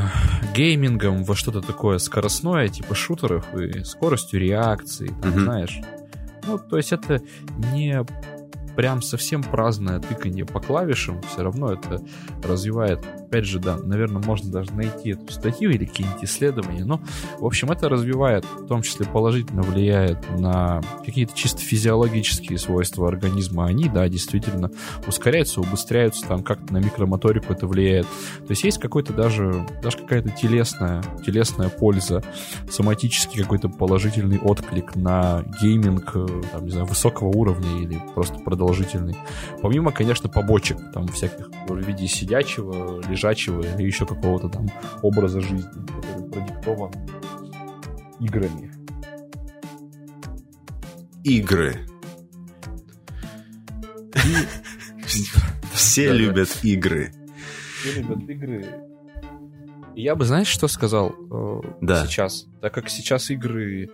[0.55, 5.43] геймингом во что-то такое скоростное, типа шутеров, и скоростью реакции, там, mm-hmm.
[5.43, 5.79] знаешь.
[6.47, 7.21] Ну, то есть это
[7.73, 8.03] не
[8.75, 12.01] прям совсем праздное тыканье по клавишам, все равно это
[12.43, 12.99] развивает.
[13.31, 16.99] Опять же, да, наверное, можно даже найти эту статью или какие-нибудь исследования, но,
[17.39, 23.67] в общем, это развивает, в том числе положительно влияет на какие-то чисто физиологические свойства организма.
[23.67, 24.69] Они, да, действительно
[25.07, 28.05] ускоряются, убыстряются, там как-то на микромоторику это влияет.
[28.05, 32.21] То есть есть какой-то даже, даже какая-то телесная, телесная польза,
[32.69, 39.15] соматический какой-то положительный отклик на гейминг, э, там, не знаю, высокого уровня или просто продолжительный.
[39.61, 44.67] Помимо, конечно, побочек, там всяких в виде сидячего, лежачего или еще какого-то там
[45.01, 46.91] образа жизни, который продиктован
[48.19, 48.71] играми.
[51.23, 51.85] Игры.
[55.73, 57.13] Все любят игры.
[57.81, 58.65] Все любят игры.
[59.95, 62.05] Я бы, знаешь, что сказал э, да.
[62.05, 62.47] сейчас?
[62.61, 63.91] Так как сейчас игры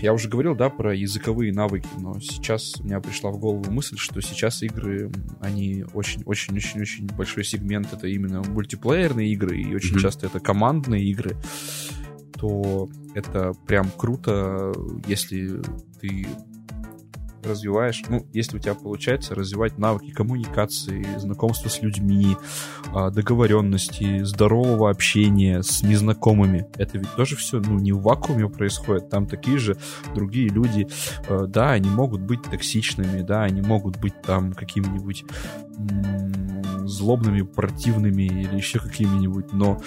[0.00, 3.96] я уже говорил, да, про языковые навыки, но сейчас у меня пришла в голову мысль,
[3.96, 10.00] что сейчас игры, они очень-очень-очень-очень большой сегмент, это именно мультиплеерные игры, и очень mm-hmm.
[10.00, 11.36] часто это командные игры,
[12.36, 14.72] то это прям круто,
[15.06, 15.62] если
[16.00, 16.26] ты
[17.44, 22.36] развиваешь, ну, если у тебя получается развивать навыки коммуникации, знакомства с людьми,
[22.94, 29.10] а, договоренности, здорового общения с незнакомыми, это ведь тоже все, ну, не в вакууме происходит,
[29.10, 29.76] там такие же
[30.14, 30.88] другие люди,
[31.28, 34.52] а, да, они могут быть токсичными, да, они могут быть там
[36.86, 39.80] злобными, противными или еще какими-нибудь, но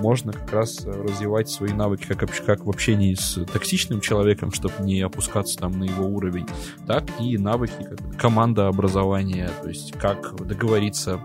[0.00, 5.00] можно как раз развивать свои навыки как, как в общении с токсичным человеком, чтобы не
[5.00, 6.46] опускаться там на его уровень,
[6.86, 11.20] так и навыки как команда образования, то есть как договориться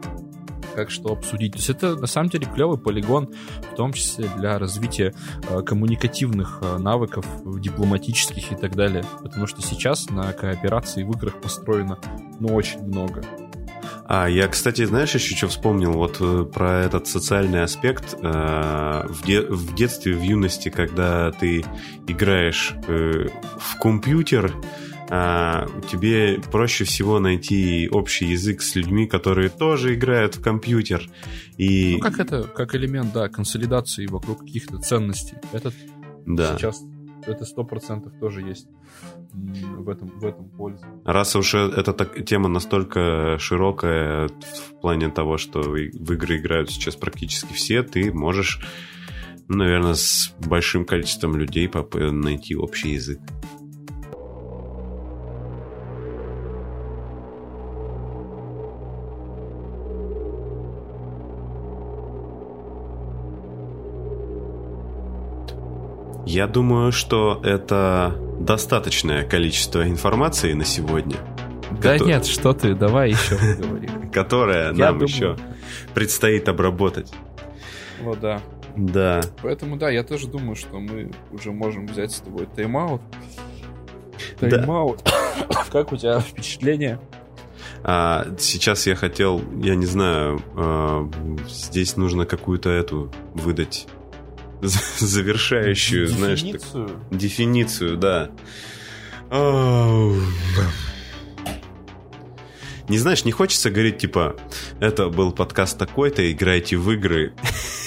[0.76, 1.54] как что обсудить.
[1.54, 3.30] То есть это на самом деле клевый полигон,
[3.72, 5.14] в том числе для развития
[5.50, 7.26] э, коммуникативных э, навыков,
[7.60, 9.04] дипломатических и так далее.
[9.22, 12.00] Потому что сейчас на кооперации в играх построено
[12.40, 13.24] ну очень много.
[14.08, 18.16] А, я, кстати, знаешь, еще что вспомнил вот э, про этот социальный аспект.
[18.22, 21.66] Э, в, де- в детстве, в юности, когда ты
[22.08, 23.28] играешь э,
[23.58, 24.54] в компьютер,
[25.14, 31.10] а, тебе проще всего найти общий язык с людьми, которые тоже играют в компьютер.
[31.58, 31.96] И...
[31.96, 35.36] Ну, как это, как элемент, да, консолидации вокруг каких-то ценностей.
[35.52, 35.74] Это
[36.26, 36.56] да.
[36.56, 36.82] сейчас,
[37.28, 38.68] это сто процентов тоже есть
[39.34, 40.86] в этом, в этом пользу.
[41.06, 46.70] Раз уж э, эта так, тема настолько широкая в плане того, что в игры играют
[46.70, 48.60] сейчас практически все, ты можешь,
[49.48, 53.20] ну, наверное, с большим количеством людей найти общий язык.
[66.32, 71.18] Я думаю, что это достаточное количество информации на сегодня.
[71.72, 72.08] Да который...
[72.08, 73.90] нет, что ты, давай еще говори.
[74.14, 75.36] Которая нам еще
[75.94, 77.12] предстоит обработать.
[78.02, 78.42] Вот да.
[78.78, 79.20] Да.
[79.42, 83.02] Поэтому да, я тоже думаю, что мы уже можем взять с тобой тайм-аут.
[84.40, 85.02] Тайм-аут.
[85.70, 86.98] Как у тебя впечатление?
[87.84, 91.10] А, сейчас я хотел, я не знаю, а,
[91.50, 93.86] здесь нужно какую-то эту выдать
[95.00, 96.62] завершающую, знаешь, так,
[97.12, 98.32] дефиницию, да.
[102.90, 104.36] Не знаешь, не хочется говорить, типа,
[104.80, 107.34] это был подкаст такой-то, играйте в игры,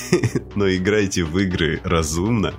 [0.54, 2.54] но играйте в игры разумно.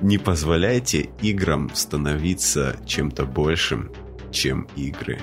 [0.00, 3.92] Не позволяйте играм становиться чем-то большим,
[4.32, 5.20] чем игры.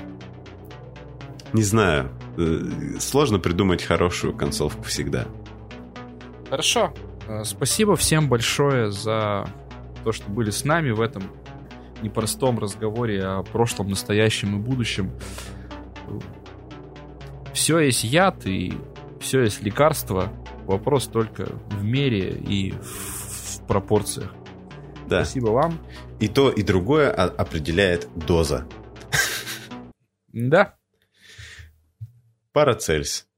[1.51, 5.27] Не знаю, э, сложно придумать хорошую концовку всегда.
[6.49, 6.93] Хорошо.
[7.29, 9.47] Э, спасибо всем большое за
[10.03, 11.23] то, что были с нами в этом
[12.01, 15.11] непростом разговоре о прошлом, настоящем и будущем.
[17.53, 18.73] Все есть яд и
[19.19, 20.33] все есть лекарство.
[20.65, 24.33] Вопрос только в мере и в пропорциях.
[25.07, 25.23] Да.
[25.23, 25.79] Спасибо вам.
[26.19, 28.67] И то, и другое определяет доза.
[30.31, 30.75] Да.
[32.53, 33.28] Парацельс.